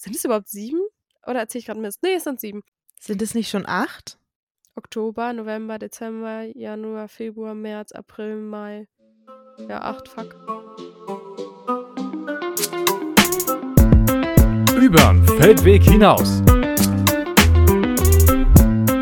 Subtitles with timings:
[0.00, 0.80] Sind es überhaupt sieben?
[1.26, 2.04] Oder erzähle ich gerade Mist?
[2.04, 2.62] Nee, es sind sieben.
[3.00, 4.16] Sind es nicht schon acht?
[4.76, 8.86] Oktober, November, Dezember, Januar, Februar, März, April, Mai.
[9.68, 10.36] Ja, acht, fuck.
[14.80, 16.42] Übern Feldweg hinaus.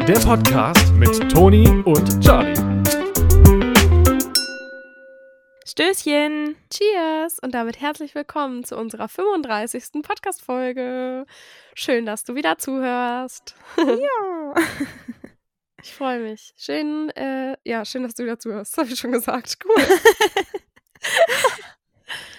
[0.09, 2.55] Der Podcast mit Toni und Charlie.
[5.79, 6.57] Stößchen!
[6.71, 7.39] Cheers!
[7.41, 10.03] Und damit herzlich willkommen zu unserer 35.
[10.03, 11.27] Podcast-Folge.
[11.75, 13.55] Schön, dass du wieder zuhörst.
[13.77, 14.55] Ja!
[15.83, 16.55] Ich freue mich.
[16.57, 18.73] Schön, äh, ja, schön, dass du wieder zuhörst.
[18.73, 19.59] Das habe ich schon gesagt.
[19.65, 19.77] Cool.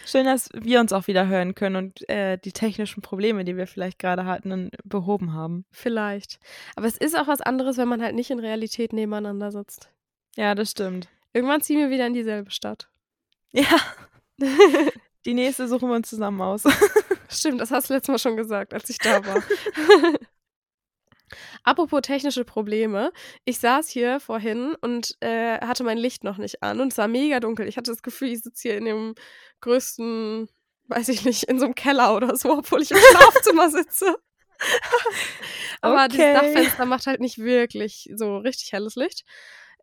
[0.06, 3.68] Schön, dass wir uns auch wieder hören können und äh, die technischen Probleme, die wir
[3.68, 5.66] vielleicht gerade hatten, behoben haben.
[5.72, 6.40] Vielleicht.
[6.76, 9.90] Aber es ist auch was anderes, wenn man halt nicht in Realität nebeneinander sitzt.
[10.36, 11.08] Ja, das stimmt.
[11.32, 12.90] Irgendwann ziehen wir wieder in dieselbe Stadt.
[13.58, 13.80] Ja.
[15.26, 16.64] Die nächste suchen wir uns zusammen aus.
[17.30, 19.44] Stimmt, das hast du letztes Mal schon gesagt, als ich da war.
[21.64, 23.12] Apropos technische Probleme.
[23.44, 27.10] Ich saß hier vorhin und äh, hatte mein Licht noch nicht an und es war
[27.10, 27.68] mega dunkel.
[27.68, 29.16] Ich hatte das Gefühl, ich sitze hier in dem
[29.60, 30.48] größten,
[30.86, 34.16] weiß ich nicht, in so einem Keller oder so, obwohl ich im Schlafzimmer sitze.
[35.82, 36.34] Aber Okay.
[36.34, 39.26] das Dachfenster macht halt nicht wirklich so richtig helles Licht.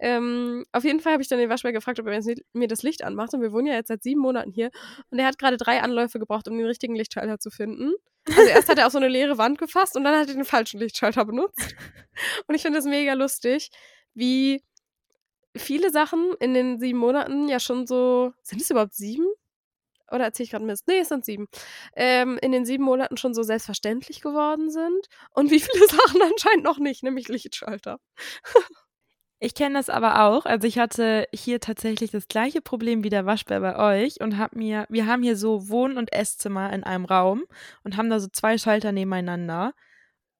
[0.00, 2.20] Ähm, auf jeden Fall habe ich dann den Waschbär gefragt, ob er
[2.52, 3.32] mir das Licht anmacht.
[3.34, 4.70] Und wir wohnen ja jetzt seit sieben Monaten hier.
[5.10, 7.92] Und er hat gerade drei Anläufe gebraucht, um den richtigen Lichtschalter zu finden.
[8.28, 10.44] Also erst hat er auf so eine leere Wand gefasst und dann hat er den
[10.44, 11.74] falschen Lichtschalter benutzt.
[12.46, 13.70] Und ich finde das mega lustig,
[14.14, 14.62] wie
[15.56, 18.32] viele Sachen in den sieben Monaten ja schon so.
[18.42, 19.26] Sind es überhaupt sieben?
[20.10, 20.86] Oder erzähle ich gerade Mist?
[20.86, 21.48] Nee, es sind sieben.
[21.96, 25.08] Ähm, in den sieben Monaten schon so selbstverständlich geworden sind.
[25.30, 27.98] Und wie viele Sachen anscheinend noch nicht, nämlich Lichtschalter.
[29.44, 30.46] Ich kenne das aber auch.
[30.46, 34.56] Also ich hatte hier tatsächlich das gleiche Problem wie der Waschbär bei euch und hab
[34.56, 37.44] mir, wir haben hier so Wohn- und Esszimmer in einem Raum
[37.82, 39.74] und haben da so zwei Schalter nebeneinander.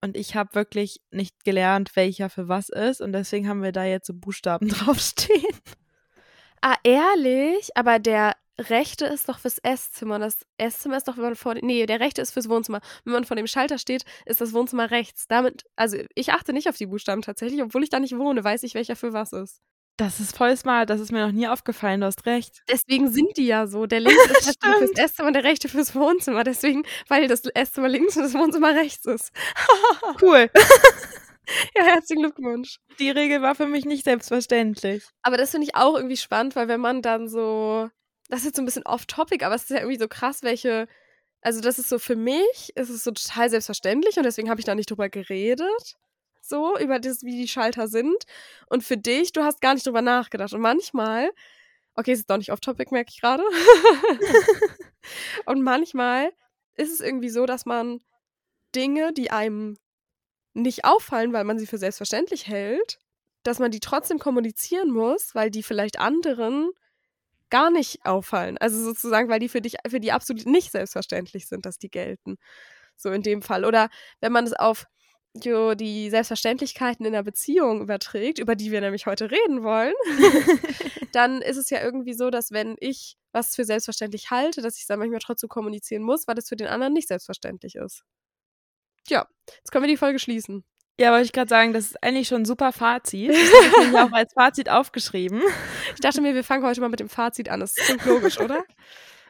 [0.00, 3.02] Und ich habe wirklich nicht gelernt, welcher für was ist.
[3.02, 5.54] Und deswegen haben wir da jetzt so Buchstaben draufstehen.
[6.62, 7.76] Ah, ehrlich?
[7.76, 10.18] Aber der rechte ist doch fürs Esszimmer.
[10.18, 11.54] Das Esszimmer ist doch, wenn man vor.
[11.54, 12.80] Nee, der rechte ist fürs Wohnzimmer.
[13.04, 15.26] Wenn man vor dem Schalter steht, ist das Wohnzimmer rechts.
[15.28, 18.62] Damit, also ich achte nicht auf die Buchstaben tatsächlich, obwohl ich da nicht wohne, weiß
[18.62, 19.60] ich, welcher für was ist.
[19.96, 20.90] Das ist voll smart.
[20.90, 22.00] Das ist mir noch nie aufgefallen.
[22.00, 22.62] Du hast recht.
[22.68, 23.86] Deswegen sind die ja so.
[23.86, 26.42] Der linke ist natürlich fürs Esszimmer und der rechte fürs Wohnzimmer.
[26.42, 29.32] Deswegen, weil das Esszimmer links und das Wohnzimmer rechts ist.
[30.20, 30.50] Cool.
[31.76, 32.78] Ja, herzlichen Glückwunsch.
[32.98, 35.04] Die Regel war für mich nicht selbstverständlich.
[35.22, 37.90] Aber das finde ich auch irgendwie spannend, weil wenn man dann so,
[38.28, 40.88] das ist jetzt so ein bisschen off-topic, aber es ist ja irgendwie so krass, welche,
[41.40, 44.66] also das ist so für mich, ist es so total selbstverständlich und deswegen habe ich
[44.66, 45.96] da nicht drüber geredet,
[46.40, 48.24] so über das, wie die Schalter sind.
[48.66, 50.52] Und für dich, du hast gar nicht drüber nachgedacht.
[50.52, 51.30] Und manchmal,
[51.94, 53.42] okay, es ist doch nicht off-topic, merke ich gerade.
[55.46, 56.32] und manchmal
[56.74, 58.00] ist es irgendwie so, dass man
[58.74, 59.76] Dinge, die einem
[60.52, 62.98] nicht auffallen, weil man sie für selbstverständlich hält,
[63.42, 66.70] dass man die trotzdem kommunizieren muss, weil die vielleicht anderen
[67.54, 68.58] gar nicht auffallen.
[68.58, 72.36] Also sozusagen, weil die für dich, für die absolut nicht selbstverständlich sind, dass die gelten.
[72.96, 73.64] So in dem Fall.
[73.64, 74.86] Oder wenn man es auf
[75.40, 79.94] jo, die Selbstverständlichkeiten in der Beziehung überträgt, über die wir nämlich heute reden wollen,
[81.12, 84.82] dann ist es ja irgendwie so, dass wenn ich was für selbstverständlich halte, dass ich
[84.82, 88.02] es dann manchmal trotzdem kommunizieren muss, weil das für den anderen nicht selbstverständlich ist.
[89.06, 90.64] Tja, jetzt können wir die Folge schließen.
[90.98, 93.30] Ja, wollte ich gerade sagen, das ist eigentlich schon ein super Fazit.
[93.30, 93.38] Das
[93.78, 95.42] habe ich auch als Fazit aufgeschrieben.
[95.94, 97.60] Ich dachte mir, wir fangen heute mal mit dem Fazit an.
[97.60, 98.64] Das klingt logisch, oder?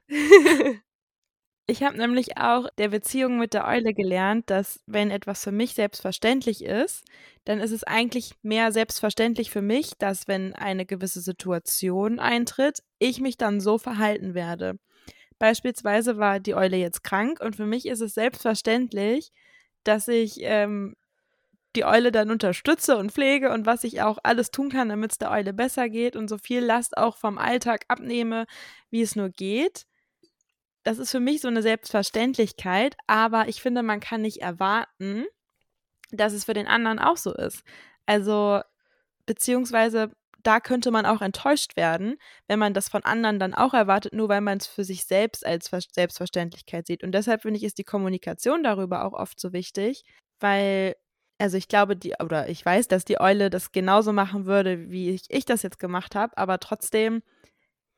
[1.67, 5.73] Ich habe nämlich auch der Beziehung mit der Eule gelernt, dass wenn etwas für mich
[5.73, 7.05] selbstverständlich ist,
[7.47, 13.21] dann ist es eigentlich mehr selbstverständlich für mich, dass wenn eine gewisse Situation eintritt, ich
[13.23, 14.79] mich dann so verhalten werde.
[15.39, 19.33] Beispielsweise war die Eule jetzt krank und für mich ist es selbstverständlich,
[19.85, 20.95] dass ich ähm,
[21.77, 25.19] die Eule dann unterstütze und pflege und was ich auch alles tun kann, damit es
[25.19, 28.47] der Eule besser geht und so viel Last auch vom Alltag abnehme,
[28.91, 29.87] wie es nur geht.
[30.85, 35.25] Das ist für mich so eine Selbstverständlichkeit, aber ich finde, man kann nicht erwarten,
[36.11, 37.62] dass es für den anderen auch so ist.
[38.06, 38.61] Also,
[39.26, 40.12] beziehungsweise
[40.43, 42.17] da könnte man auch enttäuscht werden,
[42.49, 45.44] wenn man das von anderen dann auch erwartet, nur weil man es für sich selbst
[45.47, 47.03] als Ver- Selbstverständlichkeit sieht.
[47.03, 50.05] Und deshalb finde ich, ist die Kommunikation darüber auch oft so wichtig,
[50.41, 50.97] weil,
[51.39, 55.11] also ich glaube, die, oder ich weiß, dass die Eule das genauso machen würde, wie
[55.11, 57.23] ich, ich das jetzt gemacht habe, aber trotzdem,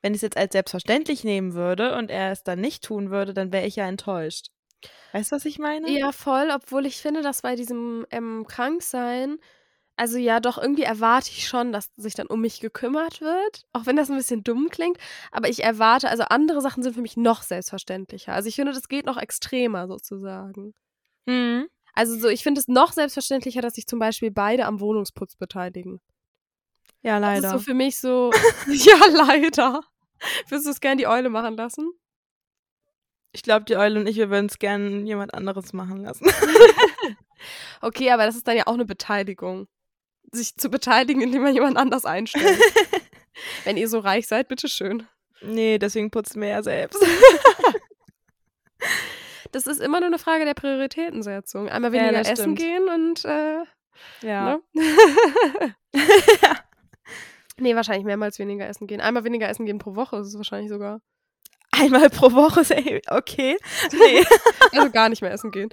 [0.02, 3.34] wenn ich es jetzt als selbstverständlich nehmen würde und er es dann nicht tun würde,
[3.34, 4.48] dann wäre ich ja enttäuscht.
[5.12, 5.90] Weißt du, was ich meine?
[5.90, 9.38] Ja, voll, obwohl ich finde, dass bei diesem ähm, Kranksein,
[9.96, 13.86] also ja, doch irgendwie erwarte ich schon, dass sich dann um mich gekümmert wird, auch
[13.86, 14.98] wenn das ein bisschen dumm klingt,
[15.32, 18.32] aber ich erwarte, also andere Sachen sind für mich noch selbstverständlicher.
[18.32, 20.74] Also ich finde, das geht noch extremer sozusagen.
[21.26, 21.68] Mhm.
[21.96, 26.00] Also so, ich finde es noch selbstverständlicher, dass sich zum Beispiel beide am Wohnungsputz beteiligen.
[27.02, 27.46] Ja, Das leider.
[27.48, 28.30] ist so für mich so,
[28.68, 29.80] ja, leider.
[30.48, 31.90] Würdest du es gern die Eule machen lassen?
[33.32, 36.26] ich glaube, die Eule und ich, wir würden es gerne jemand anderes machen lassen.
[37.82, 39.68] Okay, aber das ist dann ja auch eine Beteiligung.
[40.32, 42.58] Sich zu beteiligen, indem man jemand anders einstellt.
[43.64, 45.06] Wenn ihr so reich seid, bitteschön.
[45.42, 46.98] nee, deswegen putzen wir ja selbst.
[49.56, 51.70] Das ist immer nur eine Frage der Prioritätensetzung.
[51.70, 52.58] Einmal Ja, weniger das essen stimmt.
[52.58, 53.64] gehen und äh,
[54.20, 54.58] Ja.
[54.74, 55.74] ne?
[57.58, 59.00] Nee, wahrscheinlich mehrmals weniger essen gehen.
[59.00, 61.00] Einmal weniger essen gehen pro Woche ist es wahrscheinlich sogar.
[61.70, 62.60] Einmal pro Woche,
[63.08, 63.56] okay.
[63.92, 64.26] Nee.
[64.78, 65.70] Also gar nicht mehr essen gehen.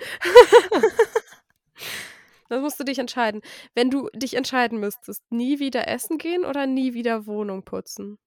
[2.47, 3.41] Das musst du dich entscheiden.
[3.75, 8.17] Wenn du dich entscheiden müsstest, nie wieder essen gehen oder nie wieder Wohnung putzen?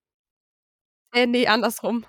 [1.15, 2.05] Äh, nee, andersrum.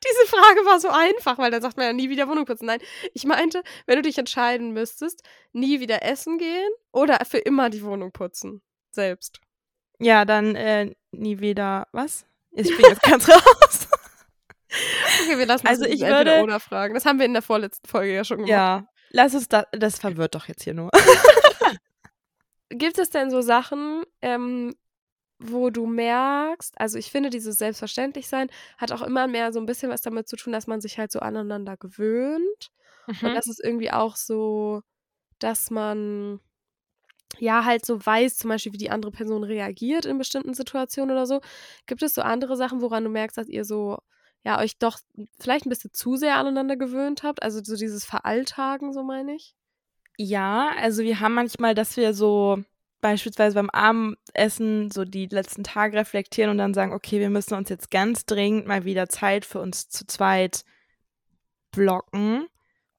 [0.04, 2.66] Diese Frage war so einfach, weil dann sagt man ja nie wieder Wohnung putzen.
[2.66, 2.80] Nein,
[3.14, 5.22] ich meinte, wenn du dich entscheiden müsstest,
[5.52, 8.62] nie wieder essen gehen oder für immer die Wohnung putzen.
[8.90, 9.40] Selbst.
[9.98, 11.86] ja, dann äh, nie wieder.
[11.92, 12.24] Was?
[12.52, 13.88] Ich bin jetzt ganz raus.
[15.22, 16.94] Okay, wir lassen Also das ich würde- oder fragen.
[16.94, 18.50] Das haben wir in der vorletzten Folge ja schon gemacht.
[18.50, 18.86] ja.
[19.10, 19.64] Lass uns da.
[19.72, 20.90] Das verwirrt doch jetzt hier nur.
[22.70, 24.74] Gibt es denn so Sachen, ähm,
[25.38, 28.48] wo du merkst, also ich finde, dieses Selbstverständlichsein
[28.78, 31.12] hat auch immer mehr so ein bisschen was damit zu tun, dass man sich halt
[31.12, 32.70] so aneinander gewöhnt.
[33.22, 33.36] Und Mhm.
[33.36, 34.82] das ist irgendwie auch so,
[35.40, 36.40] dass man
[37.38, 41.26] ja halt so weiß, zum Beispiel, wie die andere Person reagiert in bestimmten Situationen oder
[41.26, 41.40] so.
[41.86, 43.98] Gibt es so andere Sachen, woran du merkst, dass ihr so,
[44.44, 44.98] ja, euch doch
[45.38, 47.42] vielleicht ein bisschen zu sehr aneinander gewöhnt habt?
[47.42, 49.54] Also so dieses Veralltagen, so meine ich.
[50.16, 52.62] Ja, also wir haben manchmal, dass wir so
[53.00, 57.68] beispielsweise beim Abendessen so die letzten Tage reflektieren und dann sagen, okay, wir müssen uns
[57.68, 60.64] jetzt ganz dringend mal wieder Zeit für uns zu zweit
[61.72, 62.46] blocken,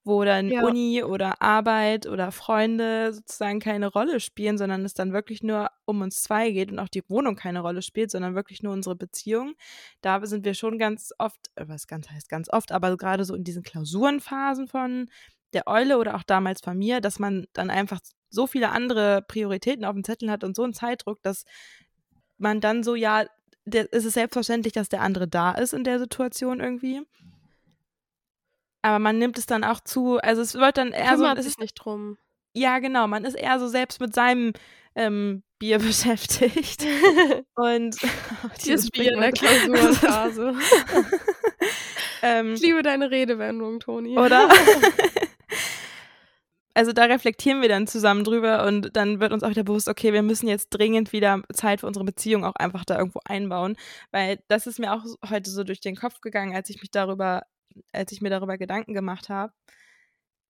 [0.04, 0.62] wo dann Ja.
[0.64, 6.00] Uni oder Arbeit oder Freunde sozusagen keine Rolle spielen, sondern es dann wirklich nur um
[6.00, 9.54] uns zwei geht und auch die Wohnung keine Rolle spielt, sondern wirklich nur unsere Beziehung.
[10.00, 13.34] Da sind wir schon ganz oft, äh, was ganz heißt ganz oft, aber gerade so
[13.34, 15.08] in diesen Klausurenphasen von
[15.52, 18.00] der Eule oder auch damals von mir, dass man dann einfach
[18.30, 21.44] so viele andere Prioritäten auf dem Zettel hat und so einen Zeitdruck, dass
[22.38, 23.24] man dann so, ja,
[23.64, 27.02] der, es ist selbstverständlich, dass der andere da ist in der Situation irgendwie.
[28.82, 31.44] Aber man nimmt es dann auch zu, also es wird dann eher so, Kümmert es
[31.44, 32.16] sich ist, nicht drum.
[32.54, 34.52] ja genau, man ist eher so selbst mit seinem
[34.94, 36.84] ähm, Bier beschäftigt.
[37.54, 37.96] Und
[38.64, 39.98] Dieses Bier in der Sprichwort.
[39.98, 40.54] Klausurenphase.
[42.22, 44.16] ähm, Ich liebe deine Redewendung, Toni.
[44.18, 44.48] oder?
[46.74, 50.12] Also da reflektieren wir dann zusammen drüber und dann wird uns auch wieder bewusst, okay,
[50.12, 53.76] wir müssen jetzt dringend wieder Zeit für unsere Beziehung auch einfach da irgendwo einbauen,
[54.12, 57.42] weil das ist mir auch heute so durch den Kopf gegangen, als ich mich darüber,
[57.92, 59.52] als ich mir darüber Gedanken gemacht habe.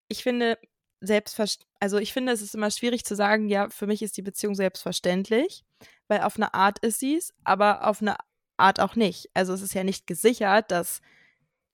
[0.09, 0.59] Ich finde
[1.01, 4.23] selbstverständlich, also ich finde, es ist immer schwierig zu sagen, ja, für mich ist die
[4.23, 5.65] Beziehung selbstverständlich,
[6.09, 8.17] weil auf eine Art ist sie es, aber auf eine
[8.59, 9.31] Art auch nicht.
[9.33, 11.01] Also es ist ja nicht gesichert, dass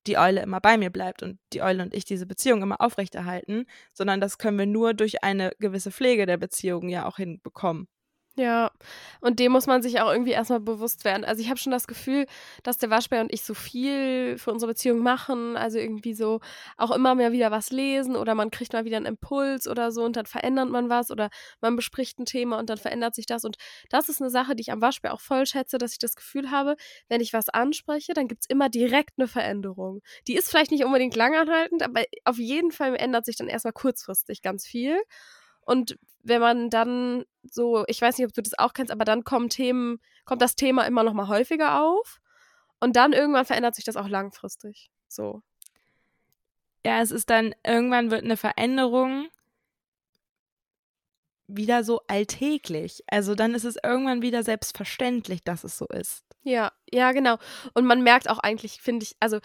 [0.06, 3.66] die Eule immer bei mir bleibt und die Eule und ich diese Beziehung immer aufrechterhalten,
[3.92, 7.88] sondern das können wir nur durch eine gewisse Pflege der Beziehung ja auch hinbekommen.
[8.38, 8.70] Ja,
[9.22, 11.24] und dem muss man sich auch irgendwie erstmal bewusst werden.
[11.24, 12.26] Also ich habe schon das Gefühl,
[12.64, 16.40] dass der Waschbär und ich so viel für unsere Beziehung machen, also irgendwie so
[16.76, 20.04] auch immer mehr wieder was lesen oder man kriegt mal wieder einen Impuls oder so
[20.04, 21.30] und dann verändert man was oder
[21.62, 23.44] man bespricht ein Thema und dann verändert sich das.
[23.46, 23.56] Und
[23.88, 26.50] das ist eine Sache, die ich am Waschbär auch voll schätze, dass ich das Gefühl
[26.50, 26.76] habe,
[27.08, 30.02] wenn ich was anspreche, dann gibt es immer direkt eine Veränderung.
[30.28, 34.42] Die ist vielleicht nicht unbedingt langanhaltend, aber auf jeden Fall ändert sich dann erstmal kurzfristig
[34.42, 34.98] ganz viel.
[35.66, 39.24] Und wenn man dann so, ich weiß nicht, ob du das auch kennst, aber dann
[39.24, 42.20] kommen Themen, kommt das Thema immer noch mal häufiger auf
[42.80, 44.90] und dann irgendwann verändert sich das auch langfristig.
[45.08, 45.42] So.
[46.84, 49.28] Ja, es ist dann, irgendwann wird eine Veränderung
[51.48, 53.02] wieder so alltäglich.
[53.08, 56.24] Also dann ist es irgendwann wieder selbstverständlich, dass es so ist.
[56.42, 57.38] Ja, ja, genau.
[57.74, 59.40] Und man merkt auch eigentlich, finde ich, also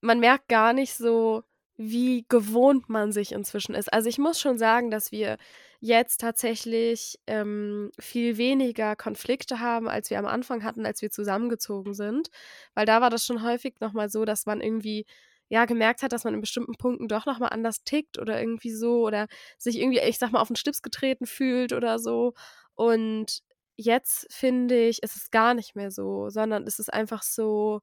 [0.00, 1.44] man merkt gar nicht so,
[1.76, 3.92] wie gewohnt man sich inzwischen ist.
[3.92, 5.38] Also ich muss schon sagen, dass wir
[5.80, 11.94] jetzt tatsächlich ähm, viel weniger Konflikte haben, als wir am Anfang hatten, als wir zusammengezogen
[11.94, 12.28] sind.
[12.74, 15.06] Weil da war das schon häufig nochmal so, dass man irgendwie
[15.48, 19.06] ja gemerkt hat, dass man in bestimmten Punkten doch nochmal anders tickt oder irgendwie so
[19.06, 19.26] oder
[19.58, 22.34] sich irgendwie, ich sag mal, auf den Stips getreten fühlt oder so.
[22.74, 23.42] Und
[23.76, 27.80] jetzt finde ich, ist es gar nicht mehr so, sondern es ist einfach so,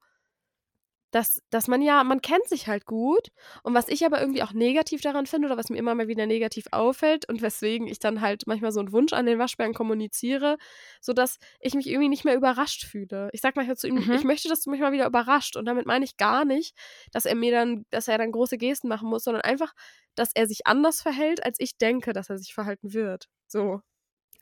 [1.11, 3.29] dass, dass man ja, man kennt sich halt gut.
[3.63, 6.25] Und was ich aber irgendwie auch negativ daran finde oder was mir immer mal wieder
[6.25, 10.57] negativ auffällt und weswegen ich dann halt manchmal so einen Wunsch an den Waschbären kommuniziere,
[11.01, 13.29] sodass ich mich irgendwie nicht mehr überrascht fühle.
[13.33, 14.11] Ich sag manchmal zu ihm, Mhm.
[14.13, 15.55] ich möchte, dass du mich mal wieder überrascht.
[15.57, 16.75] Und damit meine ich gar nicht,
[17.11, 19.73] dass er mir dann, dass er dann große Gesten machen muss, sondern einfach,
[20.15, 23.27] dass er sich anders verhält, als ich denke, dass er sich verhalten wird.
[23.47, 23.81] So.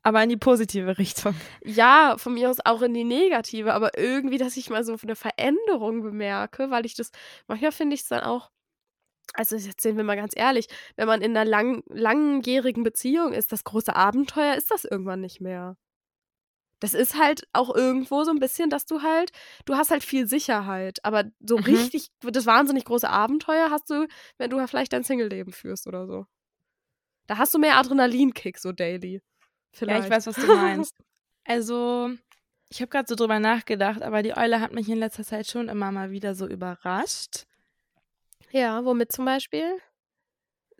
[0.07, 1.35] Aber in die positive Richtung.
[1.65, 5.17] Ja, von mir aus auch in die negative, aber irgendwie, dass ich mal so eine
[5.17, 7.11] Veränderung bemerke, weil ich das,
[7.47, 8.49] manchmal finde ich es dann auch,
[9.33, 13.51] also jetzt sehen wir mal ganz ehrlich, wenn man in einer lang, langjährigen Beziehung ist,
[13.51, 15.75] das große Abenteuer ist das irgendwann nicht mehr.
[16.79, 19.31] Das ist halt auch irgendwo so ein bisschen, dass du halt,
[19.65, 21.65] du hast halt viel Sicherheit, aber so Mhm.
[21.65, 26.27] richtig, das wahnsinnig große Abenteuer hast du, wenn du vielleicht dein Single-Leben führst oder so.
[27.27, 29.21] Da hast du mehr Adrenalinkick, so daily.
[29.77, 29.99] Vielleicht.
[29.99, 30.95] Ja, ich weiß, was du meinst.
[31.49, 32.09] Also,
[32.67, 35.69] ich habe gerade so drüber nachgedacht, aber die Eule hat mich in letzter Zeit schon
[35.69, 37.45] immer mal wieder so überrascht.
[38.51, 39.77] Ja, womit zum Beispiel?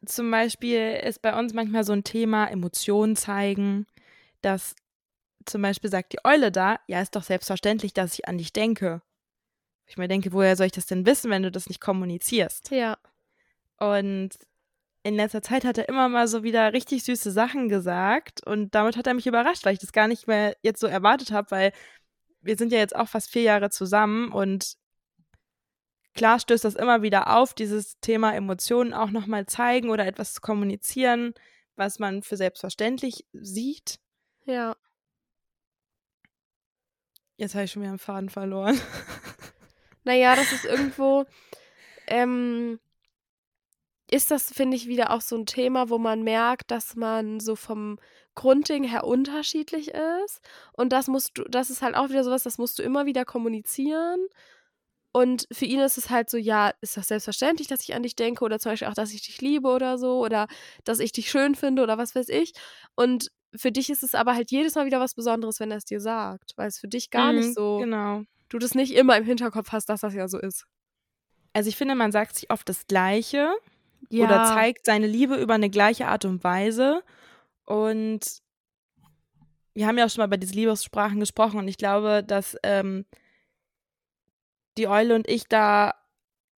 [0.05, 3.87] Zum Beispiel ist bei uns manchmal so ein Thema Emotionen zeigen,
[4.41, 4.75] dass
[5.45, 9.01] zum Beispiel sagt die Eule da, ja, ist doch selbstverständlich, dass ich an dich denke.
[9.85, 12.71] Ich mir denke, woher soll ich das denn wissen, wenn du das nicht kommunizierst?
[12.71, 12.97] Ja.
[13.79, 14.31] Und
[15.07, 18.97] in letzter Zeit hat er immer mal so wieder richtig süße Sachen gesagt und damit
[18.97, 21.71] hat er mich überrascht, weil ich das gar nicht mehr jetzt so erwartet habe, weil
[22.41, 24.75] wir sind ja jetzt auch fast vier Jahre zusammen und
[26.13, 30.41] klar stößt das immer wieder auf, dieses Thema Emotionen auch nochmal zeigen oder etwas zu
[30.41, 31.33] kommunizieren,
[31.77, 33.99] was man für selbstverständlich sieht.
[34.45, 34.75] Ja.
[37.37, 38.79] Jetzt habe ich schon wieder einen Faden verloren.
[40.03, 41.25] Naja, das ist irgendwo,
[42.07, 42.79] ähm,
[44.09, 47.55] ist das, finde ich, wieder auch so ein Thema, wo man merkt, dass man so
[47.55, 47.99] vom
[48.35, 50.39] Grundding her unterschiedlich ist.
[50.73, 53.25] Und das musst du, das ist halt auch wieder sowas, das musst du immer wieder
[53.25, 54.27] kommunizieren.
[55.13, 58.15] Und für ihn ist es halt so, ja, ist das selbstverständlich, dass ich an dich
[58.15, 60.47] denke oder zum Beispiel auch, dass ich dich liebe oder so oder
[60.83, 62.53] dass ich dich schön finde oder was weiß ich.
[62.95, 65.85] Und für dich ist es aber halt jedes Mal wieder was Besonderes, wenn er es
[65.85, 68.23] dir sagt, weil es für dich gar Mhm, nicht so, Genau.
[68.49, 70.65] du das nicht immer im Hinterkopf hast, dass das ja so ist.
[71.53, 73.53] Also ich finde, man sagt sich oft das Gleiche.
[74.11, 77.03] Oder zeigt seine Liebe über eine gleiche Art und Weise.
[77.65, 78.41] Und
[79.73, 83.05] wir haben ja auch schon mal über diese Liebessprachen gesprochen und ich glaube, dass ähm,
[84.77, 85.93] die Eule und ich da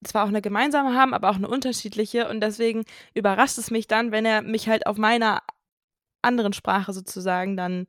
[0.04, 4.12] zwar auch eine gemeinsame haben, aber auch eine unterschiedliche und deswegen überrascht es mich dann,
[4.12, 5.42] wenn er mich halt auf meiner
[6.22, 7.88] anderen Sprache sozusagen dann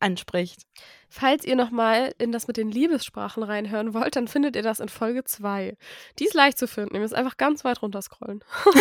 [0.00, 0.62] anspricht.
[1.08, 4.88] Falls ihr nochmal in das mit den Liebessprachen reinhören wollt, dann findet ihr das in
[4.88, 5.76] Folge 2.
[6.18, 6.94] Die ist leicht zu finden.
[6.94, 8.42] Ihr müsst einfach ganz weit runter scrollen.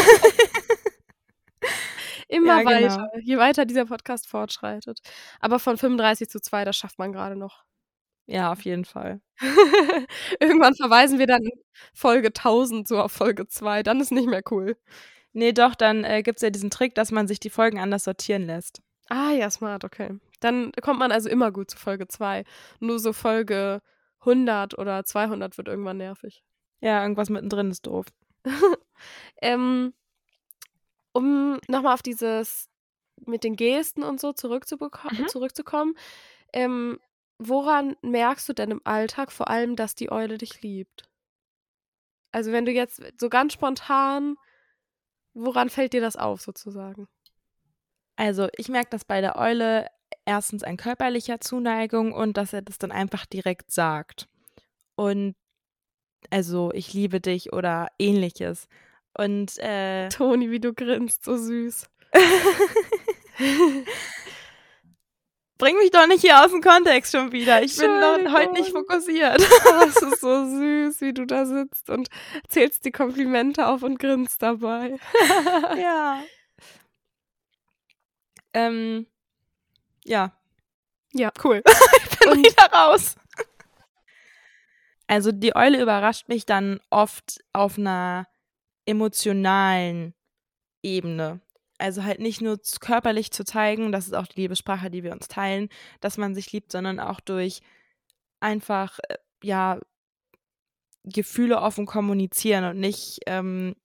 [2.28, 2.98] Immer Ja, genau.
[2.98, 5.00] weiter, je weiter dieser Podcast fortschreitet.
[5.40, 7.64] Aber von 35 zu 2, das schafft man gerade noch.
[8.28, 9.22] Ja, auf jeden Fall.
[10.40, 11.42] Irgendwann verweisen wir dann
[11.94, 13.82] Folge 1000 so auf Folge 2.
[13.82, 14.78] Dann ist nicht mehr cool.
[15.34, 18.04] Nee, doch, dann äh, gibt es ja diesen Trick, dass man sich die Folgen anders
[18.04, 18.82] sortieren lässt.
[19.10, 20.20] Ah, ja, smart, okay.
[20.40, 22.44] Dann kommt man also immer gut zu Folge 2.
[22.80, 23.82] Nur so Folge
[24.26, 26.44] 100 oder 200 wird irgendwann nervig.
[26.82, 28.06] Ja, irgendwas mittendrin ist doof.
[29.42, 29.94] Ähm,
[31.14, 32.70] um nochmal auf dieses
[33.26, 35.28] mit den Gesten und so Mhm.
[35.28, 35.96] zurückzukommen,
[36.54, 37.00] ähm,
[37.38, 41.10] woran merkst du denn im Alltag vor allem, dass die Eule dich liebt?
[42.32, 44.36] Also wenn du jetzt so ganz spontan,
[45.34, 47.08] woran fällt dir das auf sozusagen?
[48.16, 49.88] Also, ich merke das bei der Eule
[50.26, 54.28] erstens an körperlicher Zuneigung und dass er das dann einfach direkt sagt.
[54.96, 55.36] Und
[56.30, 58.68] also, ich liebe dich oder ähnliches.
[59.18, 61.90] Und äh, Toni, wie du grinst, so süß.
[65.60, 67.62] bring mich doch nicht hier aus dem Kontext schon wieder.
[67.62, 69.38] Ich bin doch heute nicht fokussiert.
[69.64, 72.10] Das ist so süß, wie du da sitzt und
[72.48, 74.98] zählst die Komplimente auf und grinst dabei.
[75.78, 76.24] ja.
[78.54, 79.06] Ähm,
[80.06, 80.32] ja,
[81.14, 81.62] Ja, cool.
[82.12, 83.16] ich bin Und- wieder raus.
[85.08, 88.28] Also die Eule überrascht mich dann oft auf einer
[88.86, 90.14] emotionalen
[90.84, 91.42] Ebene.
[91.80, 95.28] Also halt nicht nur körperlich zu zeigen, das ist auch die Liebessprache, die wir uns
[95.28, 95.70] teilen,
[96.02, 97.62] dass man sich liebt, sondern auch durch
[98.40, 99.80] einfach, äh, ja,
[101.06, 103.76] Gefühle offen kommunizieren und nicht, ähm,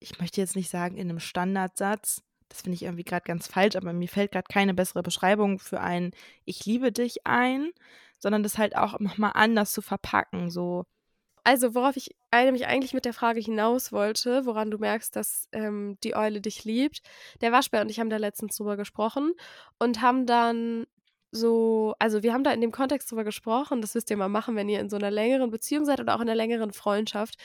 [0.00, 2.22] ich möchte jetzt nicht sagen in einem Standardsatz,
[2.54, 5.80] das finde ich irgendwie gerade ganz falsch, aber mir fällt gerade keine bessere Beschreibung für
[5.80, 6.12] ein
[6.44, 7.70] Ich liebe dich ein,
[8.18, 10.84] sondern das halt auch nochmal anders zu verpacken, so.
[11.42, 15.98] Also, worauf ich nämlich eigentlich mit der Frage hinaus wollte, woran du merkst, dass ähm,
[16.02, 17.02] die Eule dich liebt.
[17.42, 19.34] Der Waschbär und ich haben da letztens drüber gesprochen
[19.78, 20.86] und haben dann
[21.32, 24.56] so, also wir haben da in dem Kontext drüber gesprochen, das wisst ihr mal machen,
[24.56, 27.36] wenn ihr in so einer längeren Beziehung seid oder auch in einer längeren Freundschaft.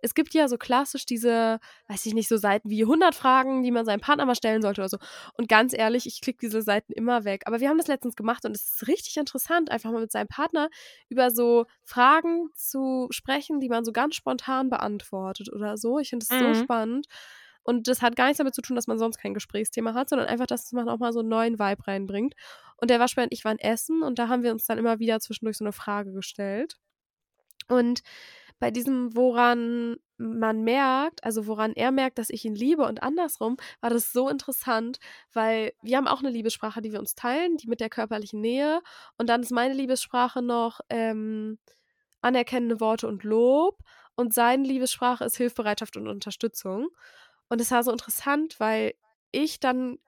[0.00, 3.70] Es gibt ja so klassisch diese, weiß ich nicht, so Seiten wie 100 Fragen, die
[3.70, 4.98] man seinem Partner mal stellen sollte oder so.
[5.34, 7.42] Und ganz ehrlich, ich klicke diese Seiten immer weg.
[7.46, 10.28] Aber wir haben das letztens gemacht und es ist richtig interessant, einfach mal mit seinem
[10.28, 10.68] Partner
[11.08, 15.98] über so Fragen zu sprechen, die man so ganz spontan beantwortet oder so.
[15.98, 16.54] Ich finde es mhm.
[16.54, 17.06] so spannend.
[17.66, 20.28] Und das hat gar nichts damit zu tun, dass man sonst kein Gesprächsthema hat, sondern
[20.28, 22.34] einfach, dass man auch mal so einen neuen Vibe reinbringt.
[22.76, 25.18] Und der Waschbär und ich waren essen und da haben wir uns dann immer wieder
[25.18, 26.76] zwischendurch so eine Frage gestellt.
[27.68, 28.02] Und
[28.58, 33.56] bei diesem, woran man merkt, also woran er merkt, dass ich ihn liebe und andersrum,
[33.80, 34.98] war das so interessant,
[35.32, 38.80] weil wir haben auch eine Liebessprache, die wir uns teilen, die mit der körperlichen Nähe.
[39.18, 41.58] Und dann ist meine Liebessprache noch ähm,
[42.22, 43.78] anerkennende Worte und Lob.
[44.14, 46.88] Und seine Liebessprache ist Hilfsbereitschaft und Unterstützung.
[47.48, 48.94] Und es war so interessant, weil
[49.32, 49.98] ich dann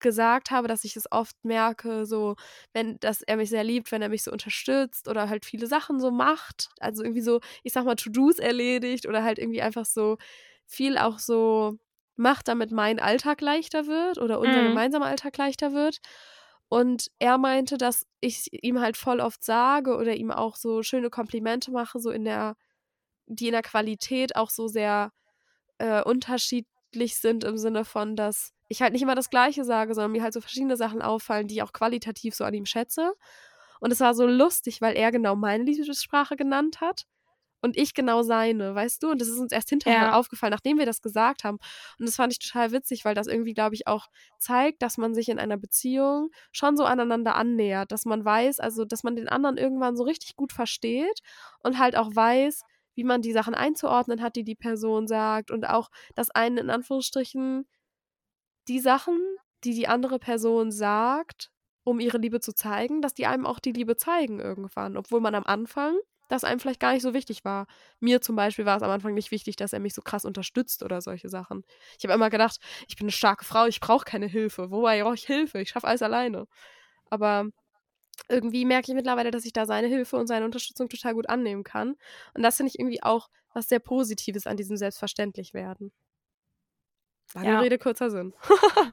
[0.00, 2.36] gesagt habe, dass ich es oft merke, so,
[2.72, 6.00] wenn, dass er mich sehr liebt, wenn er mich so unterstützt oder halt viele Sachen
[6.00, 6.70] so macht.
[6.80, 10.16] Also irgendwie so, ich sag mal, To-Dos erledigt oder halt irgendwie einfach so
[10.66, 11.78] viel auch so
[12.16, 14.68] macht, damit mein Alltag leichter wird oder unser mhm.
[14.68, 15.98] gemeinsamer Alltag leichter wird.
[16.68, 21.08] Und er meinte, dass ich ihm halt voll oft sage oder ihm auch so schöne
[21.08, 22.56] Komplimente mache, so in der,
[23.26, 25.12] die in der Qualität auch so sehr
[25.78, 30.12] äh, unterschiedlich sind im Sinne von, dass ich halt nicht immer das Gleiche sage, sondern
[30.12, 33.12] mir halt so verschiedene Sachen auffallen, die ich auch qualitativ so an ihm schätze.
[33.80, 37.06] Und es war so lustig, weil er genau meine Liebessprache genannt hat
[37.60, 39.10] und ich genau seine, weißt du?
[39.10, 40.12] Und das ist uns erst hinterher ja.
[40.14, 41.58] aufgefallen, nachdem wir das gesagt haben.
[41.98, 44.06] Und das fand ich total witzig, weil das irgendwie, glaube ich, auch
[44.38, 48.84] zeigt, dass man sich in einer Beziehung schon so aneinander annähert, dass man weiß, also
[48.84, 51.20] dass man den anderen irgendwann so richtig gut versteht
[51.62, 52.62] und halt auch weiß,
[52.94, 56.70] wie man die Sachen einzuordnen hat, die die Person sagt und auch, dass einen in
[56.70, 57.66] Anführungsstrichen
[58.68, 59.20] die Sachen,
[59.64, 61.50] die die andere Person sagt,
[61.84, 64.96] um ihre Liebe zu zeigen, dass die einem auch die Liebe zeigen irgendwann.
[64.96, 65.98] Obwohl man am Anfang
[66.28, 67.66] das einem vielleicht gar nicht so wichtig war.
[68.00, 70.82] Mir zum Beispiel war es am Anfang nicht wichtig, dass er mich so krass unterstützt
[70.82, 71.64] oder solche Sachen.
[71.98, 74.70] Ich habe immer gedacht, ich bin eine starke Frau, ich brauche keine Hilfe.
[74.70, 75.60] Wobei brauche ich Hilfe?
[75.60, 76.46] Ich schaffe alles alleine.
[77.10, 77.46] Aber
[78.28, 81.64] irgendwie merke ich mittlerweile, dass ich da seine Hilfe und seine Unterstützung total gut annehmen
[81.64, 81.96] kann.
[82.34, 85.92] Und das finde ich irgendwie auch was sehr Positives an diesem Selbstverständlichwerden.
[87.34, 87.60] Lange ja.
[87.60, 88.34] Rede, kurzer Sinn.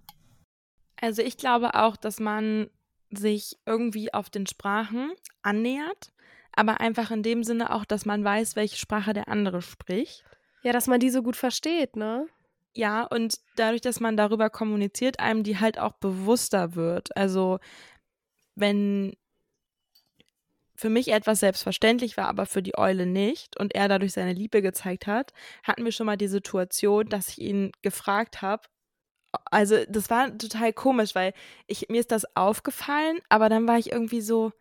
[1.01, 2.69] also ich glaube auch, dass man
[3.12, 6.12] sich irgendwie auf den Sprachen annähert,
[6.53, 10.23] aber einfach in dem Sinne auch, dass man weiß, welche Sprache der andere spricht.
[10.63, 12.27] Ja, dass man die so gut versteht, ne?
[12.73, 17.15] Ja, und dadurch, dass man darüber kommuniziert, einem die halt auch bewusster wird.
[17.15, 17.60] Also
[18.55, 19.15] wenn
[20.75, 24.61] für mich etwas selbstverständlich war, aber für die Eule nicht und er dadurch seine Liebe
[24.61, 25.33] gezeigt hat,
[25.63, 28.63] hatten wir schon mal die Situation, dass ich ihn gefragt habe.
[29.45, 31.33] Also, das war total komisch, weil
[31.67, 34.51] ich, mir ist das aufgefallen, aber dann war ich irgendwie so,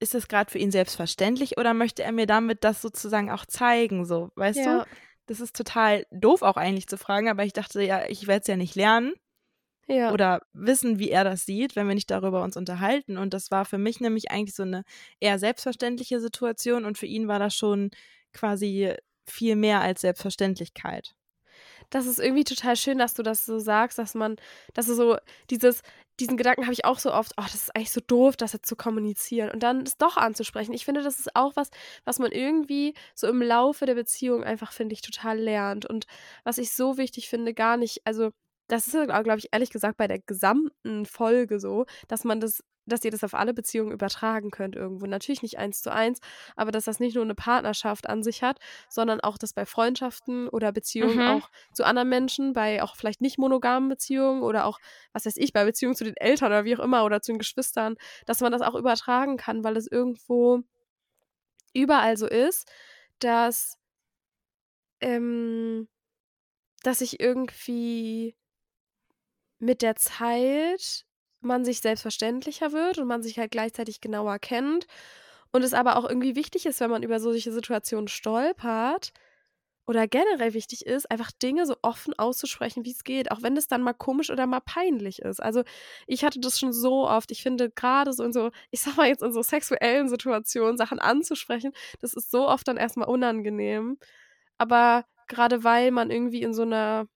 [0.00, 4.04] ist das gerade für ihn selbstverständlich oder möchte er mir damit das sozusagen auch zeigen,
[4.04, 4.78] so, weißt ja.
[4.80, 4.86] du?
[5.26, 8.46] Das ist total doof auch eigentlich zu fragen, aber ich dachte, ja, ich werde es
[8.48, 9.14] ja nicht lernen
[9.86, 10.12] ja.
[10.12, 13.18] oder wissen, wie er das sieht, wenn wir nicht darüber uns unterhalten.
[13.18, 14.84] Und das war für mich nämlich eigentlich so eine
[15.20, 17.90] eher selbstverständliche Situation und für ihn war das schon
[18.32, 18.94] quasi
[19.26, 21.14] viel mehr als Selbstverständlichkeit.
[21.90, 24.36] Das ist irgendwie total schön, dass du das so sagst, dass man,
[24.72, 25.18] dass du so
[25.50, 25.82] dieses,
[26.20, 28.68] diesen Gedanken habe ich auch so oft, oh, das ist eigentlich so doof, das jetzt
[28.68, 30.72] zu kommunizieren und dann es doch anzusprechen.
[30.72, 31.70] Ich finde, das ist auch was,
[32.04, 35.84] was man irgendwie so im Laufe der Beziehung einfach, finde ich, total lernt.
[35.84, 36.06] Und
[36.44, 38.30] was ich so wichtig finde, gar nicht, also
[38.72, 43.04] das ist, glaube ich, ehrlich gesagt bei der gesamten Folge so, dass man das, dass
[43.04, 45.04] ihr das auf alle Beziehungen übertragen könnt irgendwo.
[45.04, 46.20] Natürlich nicht eins zu eins,
[46.56, 50.48] aber dass das nicht nur eine Partnerschaft an sich hat, sondern auch das bei Freundschaften
[50.48, 51.28] oder Beziehungen mhm.
[51.28, 54.78] auch zu anderen Menschen, bei auch vielleicht nicht monogamen Beziehungen oder auch,
[55.12, 57.38] was weiß ich, bei Beziehungen zu den Eltern oder wie auch immer oder zu den
[57.38, 60.62] Geschwistern, dass man das auch übertragen kann, weil es irgendwo
[61.74, 62.72] überall so ist,
[63.18, 63.76] dass,
[65.02, 65.88] ähm,
[66.82, 68.34] dass ich irgendwie
[69.62, 71.04] mit der Zeit
[71.40, 74.86] man sich selbstverständlicher wird und man sich halt gleichzeitig genauer kennt
[75.52, 79.12] und es aber auch irgendwie wichtig ist, wenn man über solche Situationen stolpert
[79.86, 83.68] oder generell wichtig ist, einfach Dinge so offen auszusprechen, wie es geht, auch wenn es
[83.68, 85.40] dann mal komisch oder mal peinlich ist.
[85.40, 85.62] Also
[86.08, 87.30] ich hatte das schon so oft.
[87.30, 90.98] Ich finde gerade so in so, ich sag mal jetzt in so sexuellen Situationen Sachen
[90.98, 93.98] anzusprechen, das ist so oft dann erstmal unangenehm.
[94.58, 97.06] Aber gerade weil man irgendwie in so einer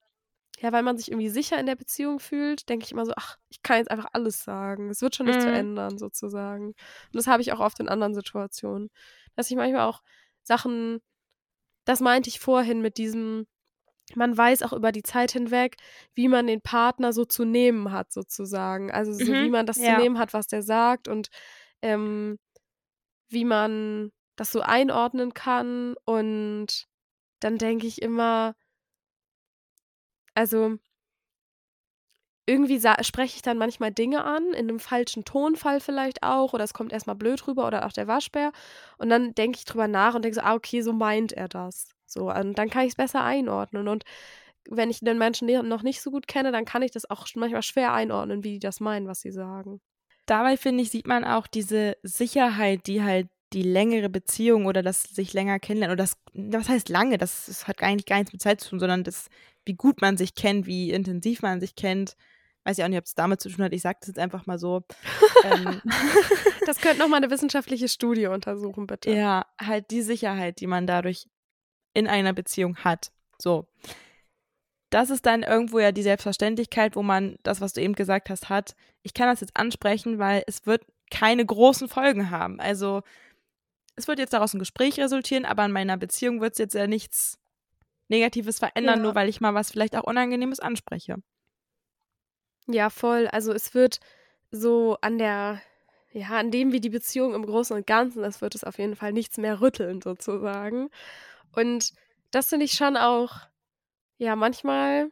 [0.58, 3.36] ja, weil man sich irgendwie sicher in der Beziehung fühlt, denke ich immer so, ach,
[3.50, 4.88] ich kann jetzt einfach alles sagen.
[4.88, 5.50] Es wird schon nichts mhm.
[5.50, 6.68] verändern, sozusagen.
[6.68, 6.76] Und
[7.12, 8.90] das habe ich auch oft in anderen Situationen.
[9.34, 10.02] Dass ich manchmal auch
[10.42, 11.00] Sachen,
[11.84, 13.46] das meinte ich vorhin mit diesem,
[14.14, 15.76] man weiß auch über die Zeit hinweg,
[16.14, 18.90] wie man den Partner so zu nehmen hat, sozusagen.
[18.90, 19.96] Also so Mhm, wie man das ja.
[19.96, 21.28] zu nehmen hat, was der sagt und
[21.82, 22.38] ähm,
[23.28, 25.96] wie man das so einordnen kann.
[26.06, 26.86] Und
[27.40, 28.54] dann denke ich immer,
[30.36, 30.78] also
[32.46, 36.74] irgendwie spreche ich dann manchmal Dinge an, in einem falschen Tonfall vielleicht auch, oder es
[36.74, 38.52] kommt erstmal blöd rüber oder auch der Waschbär.
[38.98, 41.88] Und dann denke ich drüber nach und denke so, ah, okay, so meint er das.
[42.06, 43.88] So, und dann kann ich es besser einordnen.
[43.88, 44.04] Und
[44.70, 47.26] wenn ich den Menschen ne- noch nicht so gut kenne, dann kann ich das auch
[47.34, 49.80] manchmal schwer einordnen, wie die das meinen, was sie sagen.
[50.26, 55.02] Dabei finde ich, sieht man auch diese Sicherheit, die halt die längere Beziehung oder das
[55.04, 58.42] sich länger kennenlernen oder das, was heißt lange, das, das hat eigentlich gar nichts mit
[58.42, 59.28] Zeit zu tun, sondern das,
[59.64, 62.16] wie gut man sich kennt, wie intensiv man sich kennt.
[62.64, 63.72] Weiß ich auch nicht, ob es damit zu tun hat.
[63.72, 64.82] Ich sage das jetzt einfach mal so.
[65.44, 65.80] ähm,
[66.66, 69.10] Das könnte nochmal eine wissenschaftliche Studie untersuchen, bitte.
[69.12, 71.28] ja, halt die Sicherheit, die man dadurch
[71.94, 73.12] in einer Beziehung hat.
[73.38, 73.68] So.
[74.90, 78.48] Das ist dann irgendwo ja die Selbstverständlichkeit, wo man das, was du eben gesagt hast,
[78.48, 78.74] hat.
[79.02, 82.58] Ich kann das jetzt ansprechen, weil es wird keine großen Folgen haben.
[82.60, 83.02] Also
[83.96, 86.86] es wird jetzt daraus ein Gespräch resultieren, aber in meiner Beziehung wird es jetzt ja
[86.86, 87.38] nichts
[88.08, 89.02] Negatives verändern, Ja.
[89.02, 91.16] nur weil ich mal was vielleicht auch Unangenehmes anspreche.
[92.68, 93.28] Ja, voll.
[93.28, 94.00] Also es wird
[94.50, 95.60] so an der,
[96.12, 98.96] ja, an dem, wie die Beziehung im Großen und Ganzen ist, wird es auf jeden
[98.96, 100.90] Fall nichts mehr rütteln, sozusagen.
[101.54, 101.92] Und
[102.30, 103.34] das finde ich schon auch,
[104.18, 105.10] ja, manchmal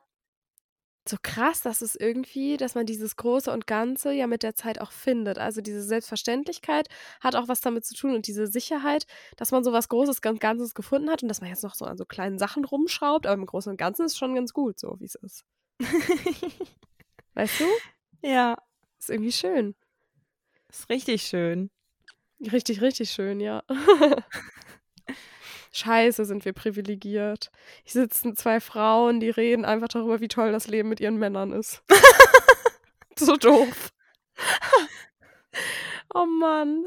[1.08, 4.80] so krass, dass es irgendwie, dass man dieses Große und Ganze ja mit der Zeit
[4.80, 5.38] auch findet.
[5.38, 6.88] Also diese Selbstverständlichkeit
[7.20, 10.40] hat auch was damit zu tun und diese Sicherheit, dass man so was Großes und
[10.40, 13.34] Ganzes gefunden hat und dass man jetzt noch so an so kleinen Sachen rumschraubt, aber
[13.34, 15.44] im Großen und Ganzen ist schon ganz gut, so wie es ist.
[17.34, 17.64] Weißt du?
[18.22, 18.56] ja,
[18.98, 19.74] Ist irgendwie schön.
[20.70, 21.70] ist richtig schön.
[22.52, 23.62] Richtig, richtig schön, ja.
[25.74, 27.50] Scheiße, sind wir privilegiert.
[27.82, 31.52] Hier sitzen zwei Frauen, die reden einfach darüber, wie toll das Leben mit ihren Männern
[31.52, 31.82] ist.
[33.18, 33.90] so doof.
[36.14, 36.84] oh Mann.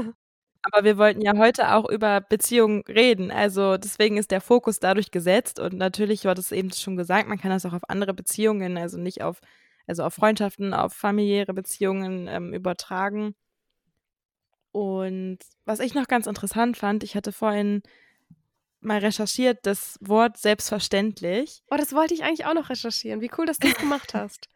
[0.62, 3.30] Aber wir wollten ja heute auch über Beziehungen reden.
[3.30, 5.60] Also deswegen ist der Fokus dadurch gesetzt.
[5.60, 8.98] Und natürlich, du hattest eben schon gesagt, man kann das auch auf andere Beziehungen, also
[8.98, 9.42] nicht auf,
[9.86, 13.34] also auf Freundschaften, auf familiäre Beziehungen ähm, übertragen.
[14.72, 17.82] Und was ich noch ganz interessant fand, ich hatte vorhin
[18.84, 21.62] mal recherchiert, das Wort selbstverständlich.
[21.70, 23.20] Oh, das wollte ich eigentlich auch noch recherchieren.
[23.20, 24.48] Wie cool, dass du das gemacht hast.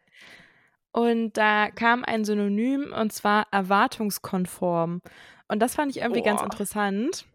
[0.91, 5.01] Und da kam ein Synonym und zwar erwartungskonform.
[5.47, 6.45] Und das fand ich irgendwie ganz Boah.
[6.45, 7.25] interessant,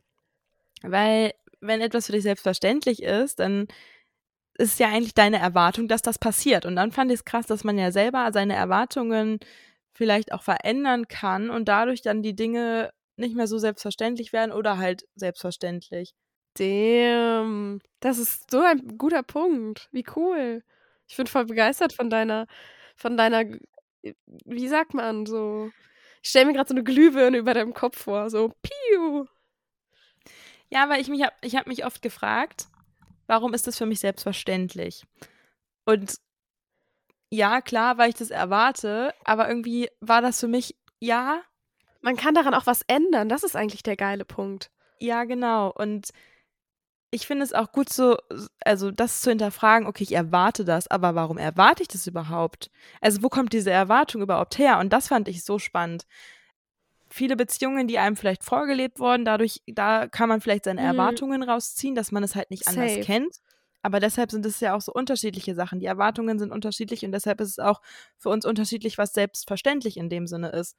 [0.83, 3.67] weil wenn etwas für dich selbstverständlich ist, dann
[4.57, 6.67] ist ja eigentlich deine Erwartung, dass das passiert.
[6.67, 9.39] Und dann fand ich es krass, dass man ja selber seine Erwartungen
[9.93, 14.79] vielleicht auch verändern kann und dadurch dann die Dinge nicht mehr so selbstverständlich werden oder
[14.79, 16.15] halt selbstverständlich.
[16.59, 17.81] Damn.
[18.01, 19.89] Das ist so ein guter Punkt.
[19.93, 20.63] Wie cool.
[21.07, 22.47] Ich bin voll begeistert von deiner,
[22.97, 23.45] von deiner,
[24.45, 25.71] wie sagt man so?
[26.23, 28.31] Ich stelle mir gerade so eine Glühbirne über deinem Kopf vor.
[28.31, 29.27] So, piu.
[30.71, 32.69] Ja, weil ich mich hab, ich habe mich oft gefragt,
[33.27, 35.05] warum ist das für mich selbstverständlich?
[35.85, 36.17] Und
[37.31, 41.43] ja, klar, weil ich das erwarte, aber irgendwie war das für mich ja,
[42.01, 43.29] Man kann daran auch was ändern.
[43.29, 44.71] Das ist eigentlich der geile Punkt.
[45.01, 45.71] ja, genau.
[45.73, 46.11] Und
[47.15, 48.17] ich finde es auch gut so,
[48.65, 52.71] also das zu hinterfragen, okay, ich erwarte das, aber warum erwarte ich das überhaupt?
[53.01, 54.79] Also wo kommt diese Erwartung überhaupt her?
[54.79, 56.07] Und das fand ich so spannend.
[57.09, 60.87] Viele Beziehungen, die einem vielleicht vorgelebt wurden, dadurch, da kann man vielleicht seine Mhm.
[60.89, 63.05] Erwartungen rausziehen, dass man es halt nicht anders Safe.
[63.05, 63.37] kennt.
[63.83, 65.79] Aber deshalb sind es ja auch so unterschiedliche Sachen.
[65.79, 67.81] Die Erwartungen sind unterschiedlich und deshalb ist es auch
[68.19, 70.77] für uns unterschiedlich, was selbstverständlich in dem Sinne ist.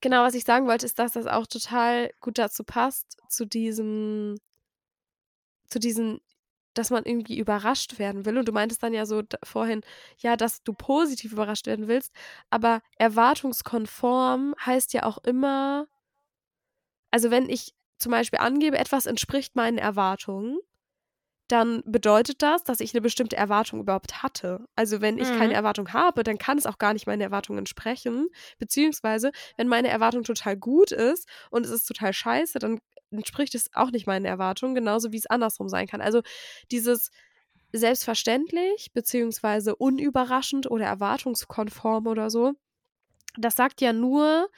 [0.00, 4.36] Genau, was ich sagen wollte, ist, dass das auch total gut dazu passt, zu diesem,
[5.74, 6.20] zu diesem,
[6.74, 8.38] dass man irgendwie überrascht werden will.
[8.38, 9.82] Und du meintest dann ja so vorhin,
[10.18, 12.12] ja, dass du positiv überrascht werden willst.
[12.50, 15.88] Aber erwartungskonform heißt ja auch immer,
[17.10, 20.58] also wenn ich zum Beispiel angebe, etwas entspricht meinen Erwartungen,
[21.48, 24.66] dann bedeutet das, dass ich eine bestimmte Erwartung überhaupt hatte.
[24.76, 25.32] Also wenn ich Mhm.
[25.32, 28.28] keine Erwartung habe, dann kann es auch gar nicht meinen Erwartungen entsprechen.
[28.58, 32.80] Beziehungsweise, wenn meine Erwartung total gut ist und es ist total scheiße, dann
[33.16, 36.00] entspricht es auch nicht meinen Erwartungen, genauso wie es andersrum sein kann.
[36.00, 36.22] Also
[36.70, 37.10] dieses
[37.72, 42.52] selbstverständlich, beziehungsweise unüberraschend oder erwartungskonform oder so,
[43.36, 44.48] das sagt ja nur,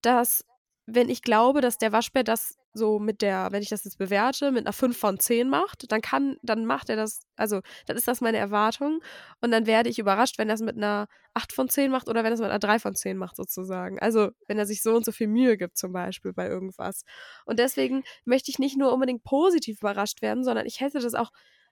[0.00, 0.44] dass
[0.86, 4.52] wenn ich glaube, dass der Waschbär das so mit der, wenn ich das jetzt bewerte,
[4.52, 8.06] mit einer 5 von 10 macht, dann kann, dann macht er das, also dann ist
[8.06, 9.00] das meine Erwartung
[9.40, 12.22] und dann werde ich überrascht, wenn er es mit einer 8 von 10 macht oder
[12.22, 13.98] wenn er es mit einer 3 von 10 macht sozusagen.
[13.98, 17.02] Also wenn er sich so und so viel Mühe gibt zum Beispiel bei irgendwas.
[17.44, 21.30] Und deswegen möchte ich nicht nur unbedingt positiv überrascht werden, sondern ich hätte das auch,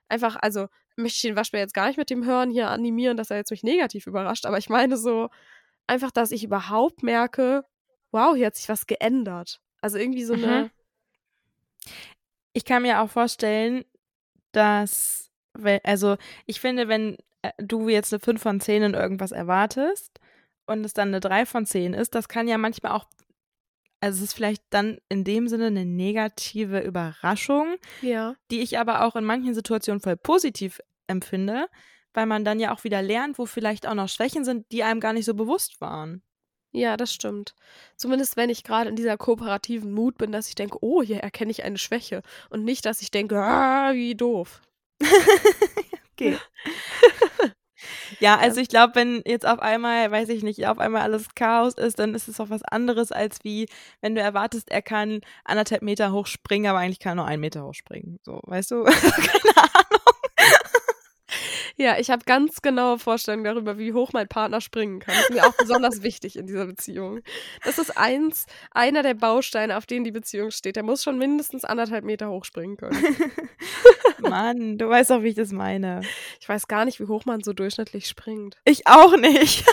[0.08, 3.30] einfach, also möchte ich den Waschbär jetzt gar nicht mit dem Hören hier animieren, dass
[3.30, 5.28] er jetzt mich negativ überrascht, aber ich meine so
[5.86, 7.62] einfach, dass ich überhaupt merke,
[8.10, 9.60] wow, hier hat sich was geändert.
[9.80, 10.70] Also irgendwie so Mhm.
[12.52, 13.84] Ich kann mir auch vorstellen,
[14.52, 15.30] dass,
[15.84, 20.20] also ich finde, wenn äh, du jetzt eine 5 von 10 in irgendwas erwartest
[20.66, 23.06] und es dann eine 3 von 10 ist, das kann ja manchmal auch,
[24.00, 29.04] also es ist vielleicht dann in dem Sinne eine negative Überraschung, ja, die ich aber
[29.04, 31.68] auch in manchen Situationen voll positiv empfinde,
[32.14, 35.00] weil man dann ja auch wieder lernt, wo vielleicht auch noch Schwächen sind, die einem
[35.00, 36.22] gar nicht so bewusst waren.
[36.72, 37.54] Ja, das stimmt.
[37.96, 41.50] Zumindest wenn ich gerade in dieser kooperativen Mut bin, dass ich denke, oh, hier erkenne
[41.50, 44.60] ich eine Schwäche und nicht, dass ich denke, ah, wie doof.
[46.18, 46.36] Okay.
[48.20, 51.74] ja, also ich glaube, wenn jetzt auf einmal, weiß ich nicht, auf einmal alles Chaos
[51.74, 53.68] ist, dann ist es auch was anderes, als wie
[54.00, 57.40] wenn du erwartest, er kann anderthalb Meter hoch springen, aber eigentlich kann er nur einen
[57.40, 58.18] Meter hoch springen.
[58.24, 58.82] So, weißt du?
[58.84, 60.17] Keine Ahnung.
[61.80, 65.14] Ja, ich habe ganz genaue Vorstellungen darüber, wie hoch mein Partner springen kann.
[65.14, 67.20] Das ist mir auch besonders wichtig in dieser Beziehung.
[67.64, 70.74] Das ist eins, einer der Bausteine, auf denen die Beziehung steht.
[70.74, 73.00] Der muss schon mindestens anderthalb Meter hoch springen können.
[74.18, 76.00] Mann, du weißt auch, wie ich das meine.
[76.40, 78.56] Ich weiß gar nicht, wie hoch man so durchschnittlich springt.
[78.64, 79.64] Ich auch nicht.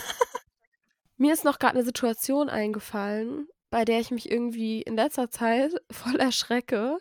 [1.17, 5.73] Mir ist noch gerade eine Situation eingefallen, bei der ich mich irgendwie in letzter Zeit
[5.89, 6.99] voll erschrecke.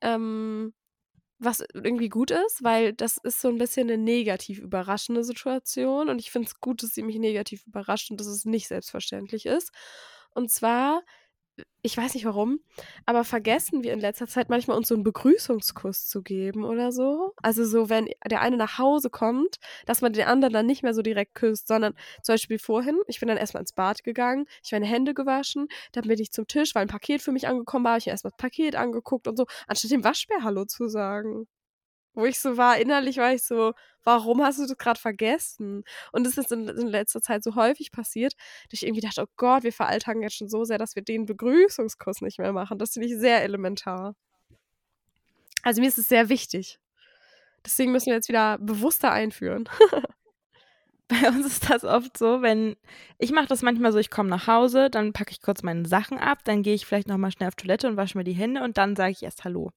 [0.00, 0.72] Ähm,
[1.38, 6.18] was irgendwie gut ist, weil das ist so ein bisschen eine negativ überraschende Situation und
[6.18, 9.72] ich finde es gut, dass sie mich negativ überrascht und dass es nicht selbstverständlich ist.
[10.34, 11.02] Und zwar,
[11.82, 12.60] ich weiß nicht warum,
[13.06, 17.34] aber vergessen wir in letzter Zeit manchmal uns so einen Begrüßungskuss zu geben oder so.
[17.42, 20.92] Also so, wenn der eine nach Hause kommt, dass man den anderen dann nicht mehr
[20.92, 24.72] so direkt küsst, sondern zum Beispiel vorhin, ich bin dann erstmal ins Bad gegangen, ich
[24.72, 27.96] meine Hände gewaschen, dann bin ich zum Tisch, weil ein Paket für mich angekommen war,
[27.96, 31.46] ich mir erstmal das Paket angeguckt und so, anstatt dem Waschbär Hallo zu sagen.
[32.18, 35.84] Wo ich so war, innerlich war ich so, warum hast du das gerade vergessen?
[36.10, 38.32] Und es ist in, in letzter Zeit so häufig passiert,
[38.68, 41.26] dass ich irgendwie dachte, oh Gott, wir veralltagen jetzt schon so sehr, dass wir den
[41.26, 42.76] Begrüßungskuss nicht mehr machen.
[42.76, 44.16] Das finde ich sehr elementar.
[45.62, 46.80] Also mir ist es sehr wichtig.
[47.64, 49.68] Deswegen müssen wir jetzt wieder bewusster einführen.
[51.06, 52.74] Bei uns ist das oft so, wenn
[53.18, 56.18] ich mache das manchmal so, ich komme nach Hause, dann packe ich kurz meine Sachen
[56.18, 58.76] ab, dann gehe ich vielleicht nochmal schnell auf Toilette und wasche mir die Hände und
[58.76, 59.70] dann sage ich erst Hallo.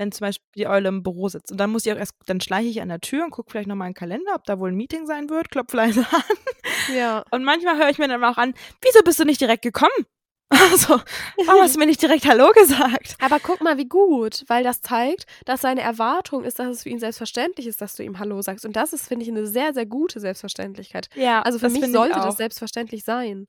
[0.00, 1.52] Wenn zum Beispiel die Eule im Büro sitzt.
[1.52, 3.68] Und dann muss ich auch erst, dann schleiche ich an der Tür und gucke vielleicht
[3.68, 6.96] nochmal in den Kalender, ob da wohl ein Meeting sein wird, klopfe leise an.
[6.96, 7.22] Ja.
[7.30, 9.90] Und manchmal höre ich mir dann auch an, wieso bist du nicht direkt gekommen?
[10.72, 11.00] Also,
[11.46, 13.14] warum hast du mir nicht direkt Hallo gesagt?
[13.20, 16.88] Aber guck mal, wie gut, weil das zeigt, dass seine Erwartung ist, dass es für
[16.88, 18.64] ihn selbstverständlich ist, dass du ihm Hallo sagst.
[18.64, 21.08] Und das ist, finde ich, eine sehr, sehr gute Selbstverständlichkeit.
[21.14, 23.46] Ja, Also für mich sollte das selbstverständlich sein.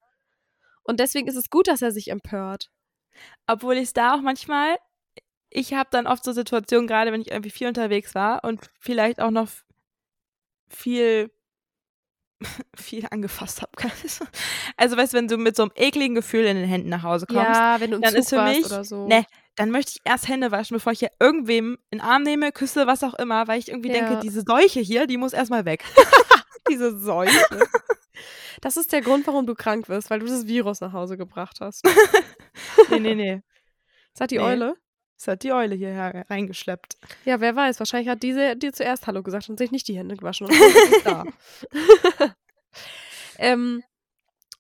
[0.84, 2.70] Und deswegen ist es gut, dass er sich empört.
[3.48, 4.78] Obwohl ich es da auch manchmal,
[5.52, 9.22] ich habe dann oft so Situationen, gerade wenn ich irgendwie viel unterwegs war und vielleicht
[9.22, 9.50] auch noch
[10.70, 11.30] viel,
[12.76, 13.72] viel angefasst habe.
[14.78, 17.28] Also weißt du, wenn du mit so einem ekligen Gefühl in den Händen nach Hause
[17.28, 19.06] kommst, ja, wenn du dann Zug ist für mich- oder so.
[19.08, 22.52] ne, dann möchte ich erst Hände waschen, bevor ich hier irgendwem in den Arm nehme,
[22.52, 23.96] küsse, was auch immer, weil ich irgendwie Ja.
[23.96, 25.84] denke, diese Seuche hier, die muss erstmal weg.
[26.70, 27.46] Diese Seuche.
[28.62, 31.58] Das ist der Grund, warum du krank wirst, weil du das Virus nach Hause gebracht
[31.60, 31.84] hast.
[32.90, 33.42] nee, nee, nee.
[34.14, 34.44] Das hat die Nee.
[34.44, 34.76] Eule?
[35.22, 36.98] Das hat die Eule hierher reingeschleppt.
[37.26, 37.78] Ja, wer weiß.
[37.78, 40.48] Wahrscheinlich hat diese dir zuerst Hallo gesagt und sich nicht die Hände gewaschen.
[40.48, 41.26] Und ist da.
[43.38, 43.84] ähm,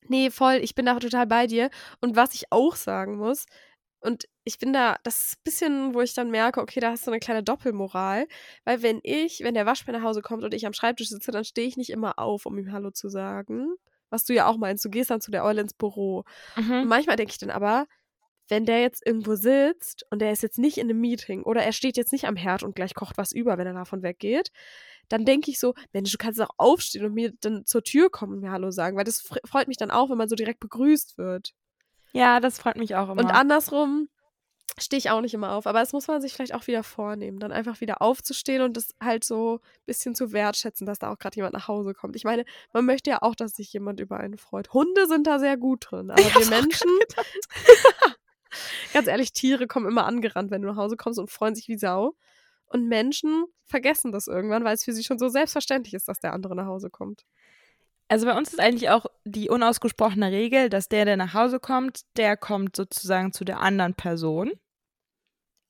[0.08, 0.60] nee, voll.
[0.62, 1.71] Ich bin da total bei dir.
[2.00, 3.47] Und was ich auch sagen muss,
[4.02, 7.08] und ich bin da, das ist ein bisschen, wo ich dann merke, okay, da hast
[7.08, 8.28] du eine kleine Doppelmoral.
[8.63, 11.43] Weil wenn ich, wenn der Waschbär nach Hause kommt und ich am Schreibtisch sitze, dann
[11.43, 13.74] stehe ich nicht immer auf, um ihm Hallo zu sagen.
[14.12, 16.24] Was du ja auch meinst, du gehst dann zu der Eule ins Büro.
[16.56, 17.88] Und manchmal denke ich dann aber,
[18.52, 21.72] wenn der jetzt irgendwo sitzt und der ist jetzt nicht in einem Meeting oder er
[21.72, 24.52] steht jetzt nicht am Herd und gleich kocht was über, wenn er davon weggeht,
[25.08, 28.34] dann denke ich so, Mensch, du kannst auch aufstehen und mir dann zur Tür kommen
[28.34, 30.60] und mir Hallo sagen, weil das fre- freut mich dann auch, wenn man so direkt
[30.60, 31.54] begrüßt wird.
[32.12, 33.22] Ja, das freut mich auch immer.
[33.22, 34.10] Und andersrum
[34.78, 37.40] stehe ich auch nicht immer auf, aber das muss man sich vielleicht auch wieder vornehmen,
[37.40, 41.20] dann einfach wieder aufzustehen und das halt so ein bisschen zu wertschätzen, dass da auch
[41.20, 42.16] gerade jemand nach Hause kommt.
[42.16, 44.74] Ich meine, man möchte ja auch, dass sich jemand über einen freut.
[44.74, 46.90] Hunde sind da sehr gut drin, aber wir Menschen,
[48.94, 51.78] ganz ehrlich, Tiere kommen immer angerannt, wenn du nach Hause kommst und freuen sich wie
[51.78, 52.16] Sau.
[52.66, 56.34] Und Menschen vergessen das irgendwann, weil es für sie schon so selbstverständlich ist, dass der
[56.34, 57.26] andere nach Hause kommt.
[58.08, 62.02] Also bei uns ist eigentlich auch die unausgesprochene Regel, dass der, der nach Hause kommt,
[62.18, 64.52] der kommt sozusagen zu der anderen Person.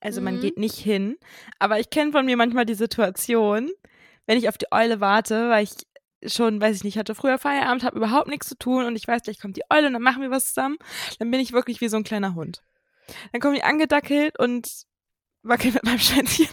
[0.00, 0.40] Also man Mhm.
[0.40, 1.16] geht nicht hin.
[1.58, 3.70] Aber ich kenne von mir manchmal die Situation,
[4.26, 5.86] wenn ich auf die Eule warte, weil ich
[6.32, 9.22] schon, weiß ich nicht, hatte früher Feierabend, habe überhaupt nichts zu tun und ich weiß,
[9.22, 10.76] gleich kommt die Eule und dann machen wir was zusammen.
[11.18, 12.62] Dann bin ich wirklich wie so ein kleiner Hund.
[13.32, 14.68] Dann komme ich angedackelt und
[15.42, 16.48] wackel mit meinem Schwänzchen.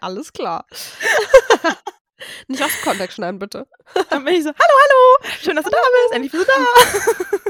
[0.00, 0.66] Alles klar.
[2.48, 3.66] Nicht aus dem Kontext schneiden, bitte.
[4.10, 7.40] Dann bin ich so, hallo, hallo, schön, dass du da bist, endlich bist du da.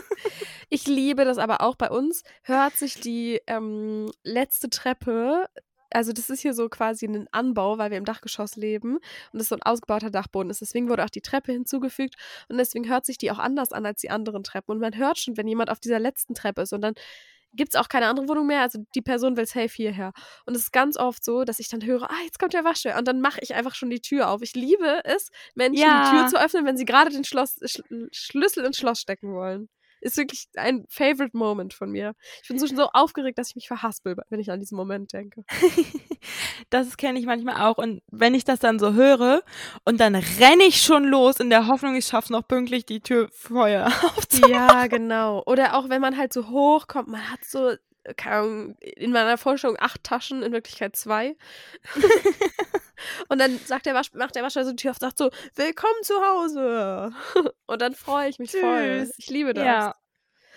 [0.73, 2.23] Ich liebe das aber auch bei uns.
[2.45, 5.49] Hört sich die ähm, letzte Treppe,
[5.93, 8.99] also das ist hier so quasi ein Anbau, weil wir im Dachgeschoss leben
[9.33, 10.61] und es so ein ausgebauter Dachboden ist.
[10.61, 12.15] Deswegen wurde auch die Treppe hinzugefügt
[12.49, 14.73] und deswegen hört sich die auch anders an als die anderen Treppen.
[14.73, 16.95] Und man hört schon, wenn jemand auf dieser letzten Treppe ist und dann
[17.53, 18.61] gibt es auch keine andere Wohnung mehr.
[18.63, 20.13] Also die Person will safe hierher.
[20.47, 22.97] Und es ist ganz oft so, dass ich dann höre, ah, jetzt kommt der Waschbär.
[22.99, 24.43] Und dann mache ich einfach schon die Tür auf.
[24.43, 26.03] Ich liebe es, Menschen Ja.
[26.05, 27.81] die Tür zu öffnen, wenn sie gerade den Schloss, Sch
[28.13, 29.69] Schlüssel ins Schloss stecken wollen.
[30.01, 32.15] Ist wirklich ein favorite Moment von mir.
[32.43, 35.13] Ich bin so schon so aufgeregt, dass ich mich verhaspel, wenn ich an diesen Moment
[35.13, 35.45] denke.
[36.69, 37.79] Das kenne ich manchmal auch.
[37.79, 39.43] Und wenn ich das dann so höre
[39.85, 43.29] und dann renne ich schon los in der Hoffnung, ich schaffe noch pünktlich die Tür
[43.33, 43.87] vorher
[44.17, 44.53] aufzumachen.
[44.53, 45.43] Ja, genau.
[45.47, 47.73] Oder auch wenn man halt so hochkommt, man hat so,
[48.17, 51.37] keine Ahnung, in meiner Vorstellung acht Taschen, in Wirklichkeit zwei.
[53.29, 55.31] und dann sagt der Wasch, macht der Waschbär so die Tür auf und sagt so,
[55.55, 57.13] willkommen zu Hause.
[57.67, 59.07] und dann freue ich mich voll.
[59.07, 59.15] Süß.
[59.19, 59.65] Ich liebe das.
[59.65, 59.95] Ja.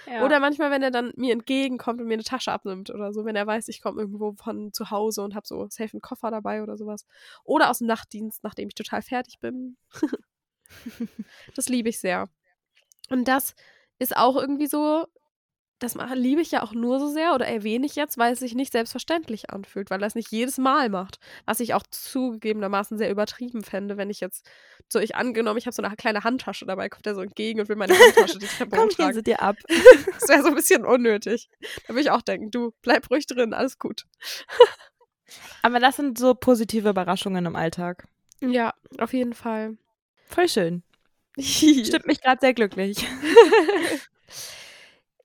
[0.08, 0.25] ja.
[0.25, 3.36] Oder manchmal, wenn er dann mir entgegenkommt und mir eine Tasche abnimmt oder so, wenn
[3.36, 6.63] er weiß, ich komme irgendwo von zu Hause und habe so safe einen Koffer dabei
[6.63, 7.06] oder sowas.
[7.43, 9.77] Oder aus dem Nachtdienst, nachdem ich total fertig bin.
[11.56, 12.29] das liebe ich sehr.
[13.10, 13.56] Und das
[13.99, 15.06] ist auch irgendwie so,
[15.83, 18.55] das liebe ich ja auch nur so sehr oder erwähne ich jetzt, weil es sich
[18.55, 21.19] nicht selbstverständlich anfühlt, weil er es nicht jedes Mal macht.
[21.45, 24.49] Was ich auch zugegebenermaßen sehr übertrieben fände, wenn ich jetzt
[24.87, 27.67] so, ich angenommen, ich habe so eine kleine Handtasche dabei, kommt er so entgegen und
[27.67, 29.11] will meine Handtasche die Treppe Komm, hochtragen.
[29.11, 29.57] lese dir ab.
[30.19, 31.49] Das wäre so ein bisschen unnötig.
[31.85, 34.05] Da würde ich auch denken, du, bleib ruhig drin, alles gut.
[35.63, 38.07] Aber das sind so positive Überraschungen im Alltag.
[38.39, 39.77] Ja, auf jeden Fall.
[40.27, 40.83] Voll schön.
[41.39, 43.05] Stimmt mich gerade sehr glücklich.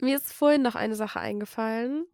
[0.01, 2.07] Mir ist vorhin noch eine Sache eingefallen,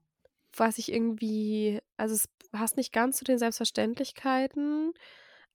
[0.56, 4.94] was ich irgendwie, also es passt nicht ganz zu den Selbstverständlichkeiten,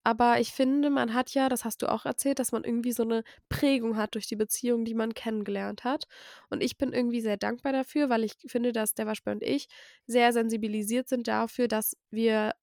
[0.04, 3.04] aber ich finde, man hat ja, das hast du auch erzählt, dass man irgendwie so
[3.04, 6.06] eine Prägung hat durch die Beziehung, die man kennengelernt hat.
[6.50, 9.68] Und ich bin irgendwie sehr dankbar dafür, weil ich finde, dass der Waschbär und ich
[10.08, 12.54] sehr sensibilisiert sind dafür, dass wir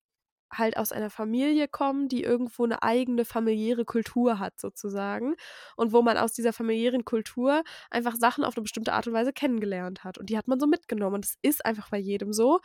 [0.53, 5.35] halt aus einer Familie kommen, die irgendwo eine eigene familiäre Kultur hat, sozusagen.
[5.77, 9.33] Und wo man aus dieser familiären Kultur einfach Sachen auf eine bestimmte Art und Weise
[9.33, 10.19] kennengelernt hat.
[10.19, 11.17] Und die hat man so mitgenommen.
[11.17, 12.61] Und das ist einfach bei jedem so.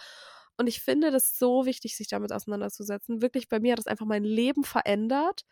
[0.57, 3.21] Und ich finde das so wichtig, sich damit auseinanderzusetzen.
[3.21, 5.43] Wirklich, bei mir hat das einfach mein Leben verändert,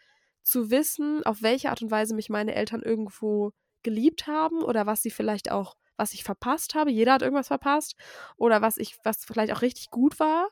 [0.43, 3.51] zu wissen, auf welche Art und Weise mich meine Eltern irgendwo
[3.83, 6.91] geliebt haben oder was sie vielleicht auch, was ich verpasst habe.
[6.91, 7.95] Jeder hat irgendwas verpasst.
[8.37, 10.49] Oder was ich, was vielleicht auch richtig gut war.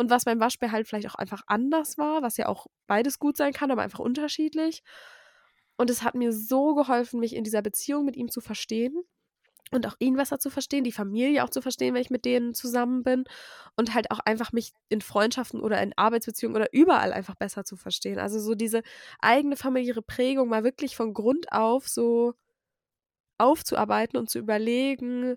[0.00, 3.36] Und was beim Waschbär halt vielleicht auch einfach anders war, was ja auch beides gut
[3.36, 4.82] sein kann, aber einfach unterschiedlich.
[5.76, 8.94] Und es hat mir so geholfen, mich in dieser Beziehung mit ihm zu verstehen
[9.70, 12.54] und auch ihn besser zu verstehen, die Familie auch zu verstehen, wenn ich mit denen
[12.54, 13.24] zusammen bin
[13.76, 17.76] und halt auch einfach mich in Freundschaften oder in Arbeitsbeziehungen oder überall einfach besser zu
[17.76, 18.18] verstehen.
[18.18, 18.80] Also so diese
[19.18, 22.32] eigene familiäre Prägung mal wirklich von Grund auf so
[23.36, 25.36] aufzuarbeiten und zu überlegen,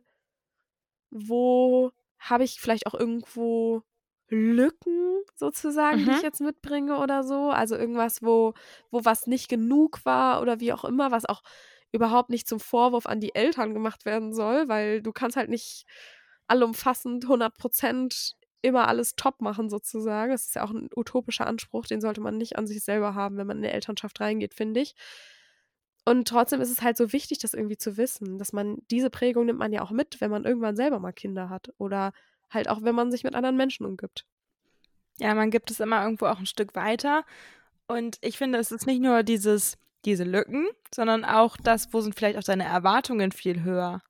[1.12, 3.84] wo habe ich vielleicht auch irgendwo
[4.34, 6.12] Lücken sozusagen, die Mhm.
[6.12, 7.50] ich jetzt mitbringe oder so.
[7.50, 8.54] Also irgendwas, wo,
[8.92, 11.44] wo was nicht genug war oder wie auch immer, was auch
[11.92, 15.86] überhaupt nicht zum Vorwurf an die Eltern gemacht werden soll, weil du kannst halt nicht
[16.48, 20.32] allumfassend 100 Prozent immer alles top machen sozusagen.
[20.32, 23.38] Das ist ja auch ein utopischer Anspruch, den sollte man nicht an sich selber haben,
[23.38, 24.96] wenn man in eine Elternschaft reingeht, finde ich.
[26.06, 29.46] Und trotzdem ist es halt so wichtig, das irgendwie zu wissen, dass man diese Prägung
[29.46, 32.12] nimmt man ja auch mit, wenn man irgendwann selber mal Kinder hat oder
[32.54, 34.26] halt auch, wenn man sich mit anderen Menschen umgibt.
[35.20, 37.24] Ja, man gibt es immer irgendwo auch ein Stück weiter.
[37.88, 42.16] Und ich finde, es ist nicht nur dieses, diese Lücken, sondern auch das, wo sind
[42.16, 44.02] vielleicht auch deine Erwartungen viel höher.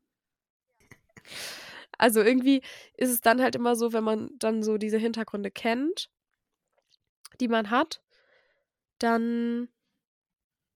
[1.98, 2.62] Also irgendwie
[2.98, 6.10] ist es dann halt immer so, wenn man dann so diese Hintergründe kennt,
[7.40, 8.02] die man hat,
[9.00, 9.70] dann,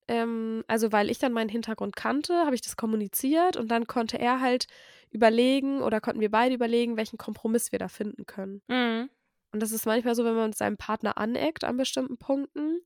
[0.07, 4.19] ähm, also weil ich dann meinen Hintergrund kannte, habe ich das kommuniziert und dann konnte
[4.19, 4.67] er halt
[5.11, 8.61] überlegen oder konnten wir beide überlegen, welchen Kompromiss wir da finden können.
[8.67, 9.09] Mhm.
[9.53, 12.81] Und das ist manchmal so, wenn man mit seinem Partner aneckt an bestimmten Punkten,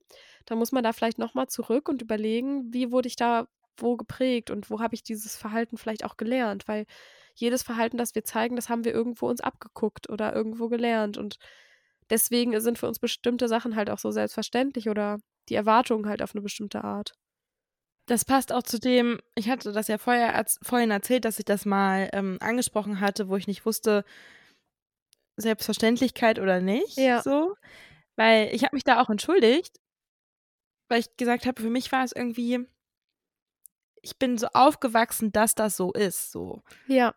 [0.46, 4.52] dann muss man da vielleicht nochmal zurück und überlegen, wie wurde ich da wo geprägt
[4.52, 6.86] und wo habe ich dieses Verhalten vielleicht auch gelernt, weil
[7.36, 11.38] jedes Verhalten, das wir zeigen, das haben wir irgendwo uns abgeguckt oder irgendwo gelernt und
[12.10, 16.34] deswegen sind für uns bestimmte Sachen halt auch so selbstverständlich oder die Erwartungen halt auf
[16.34, 17.14] eine bestimmte Art.
[18.08, 21.46] Das passt auch zu dem, ich hatte das ja vorher, erz- vorhin erzählt, dass ich
[21.46, 24.04] das mal ähm, angesprochen hatte, wo ich nicht wusste,
[25.38, 26.98] Selbstverständlichkeit oder nicht.
[26.98, 27.22] Ja.
[27.22, 27.56] So.
[28.16, 29.80] Weil ich habe mich da auch entschuldigt,
[30.90, 32.68] weil ich gesagt habe, für mich war es irgendwie,
[34.02, 36.32] ich bin so aufgewachsen, dass das so ist.
[36.32, 36.64] So.
[36.88, 37.14] Ja.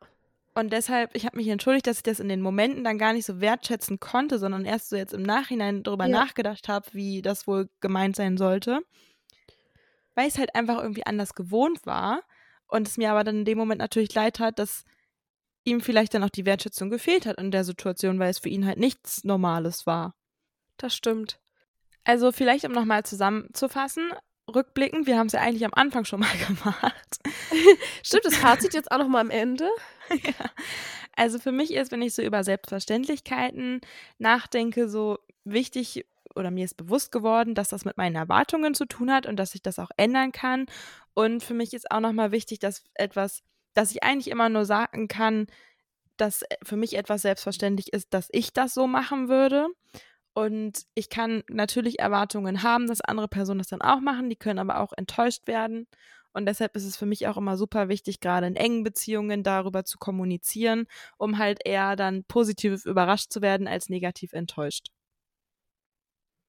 [0.55, 3.27] Und deshalb, ich habe mich entschuldigt, dass ich das in den Momenten dann gar nicht
[3.27, 6.21] so wertschätzen konnte, sondern erst so jetzt im Nachhinein darüber Ja.
[6.21, 8.81] nachgedacht habe, wie das wohl gemeint sein sollte.
[10.15, 12.23] Weil ich es halt einfach irgendwie anders gewohnt war.
[12.69, 14.85] Und es mir aber dann in dem Moment natürlich leid hat, dass
[15.65, 18.67] ihm vielleicht dann auch die Wertschätzung gefehlt hat in der Situation, weil es für ihn
[18.67, 20.15] halt nichts Normales war.
[20.77, 21.41] Das stimmt.
[22.05, 24.13] Also vielleicht, um nochmal zusammenzufassen,
[24.55, 27.19] rückblickend, wir haben es ja eigentlich am Anfang schon mal gemacht.
[28.03, 29.69] Stimmt, das Fazit jetzt auch noch mal am Ende.
[31.17, 33.81] Also für mich ist, wenn ich so über Selbstverständlichkeiten
[34.19, 39.13] nachdenke, so wichtig oder mir ist bewusst geworden, dass das mit meinen Erwartungen zu tun
[39.13, 40.67] hat und dass ich das auch ändern kann.
[41.15, 43.43] Und für mich ist auch nochmal wichtig, dass etwas,
[43.75, 45.47] dass ich eigentlich immer nur sagen kann,
[46.17, 49.69] dass für mich etwas selbstverständlich ist, dass ich das so machen würde.
[50.33, 54.59] Und ich kann natürlich Erwartungen haben, dass andere Personen das dann auch machen, die können
[54.59, 55.87] aber auch enttäuscht werden.
[56.35, 59.85] Und deshalb ist es für mich auch immer super wichtig, gerade in engen Beziehungen darüber
[59.85, 64.89] zu kommunizieren, um halt eher dann positiv überrascht zu werden als negativ enttäuscht.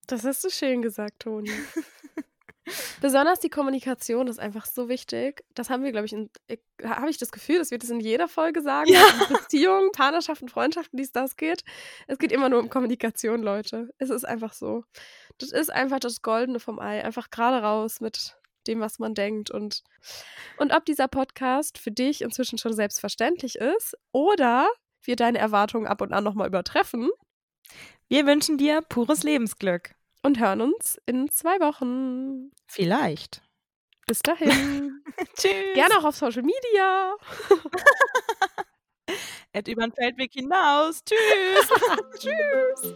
[0.08, 1.50] Das hast du schön gesagt, Toni.
[3.00, 5.44] Besonders die Kommunikation ist einfach so wichtig.
[5.54, 6.12] Das haben wir, glaube ich,
[6.48, 8.90] ich- habe ich das Gefühl, dass wir das in jeder Folge sagen.
[8.92, 9.00] Ja.
[9.28, 11.62] In Beziehungen, Partnerschaften, Freundschaften, dies, das geht.
[12.08, 13.90] Es geht immer nur um Kommunikation, Leute.
[13.98, 14.82] Es ist einfach so.
[15.38, 17.04] Das ist einfach das Goldene vom Ei.
[17.04, 18.36] Einfach gerade raus mit
[18.66, 19.50] dem, was man denkt.
[19.50, 19.82] Und,
[20.58, 24.68] und ob dieser Podcast für dich inzwischen schon selbstverständlich ist oder
[25.02, 27.10] wir deine Erwartungen ab und an nochmal übertreffen
[28.08, 29.94] Wir wünschen dir pures Lebensglück.
[30.22, 32.50] und hören uns in zwei Wochen.
[32.66, 33.42] Vielleicht.
[34.06, 35.02] Bis dahin.
[35.36, 35.74] Tschüss.
[35.74, 37.14] Gerne auch auf Social Media.
[39.52, 41.02] Et über den Feldweg hinaus.
[41.04, 41.68] Tschüss.
[42.18, 42.94] Tschüss.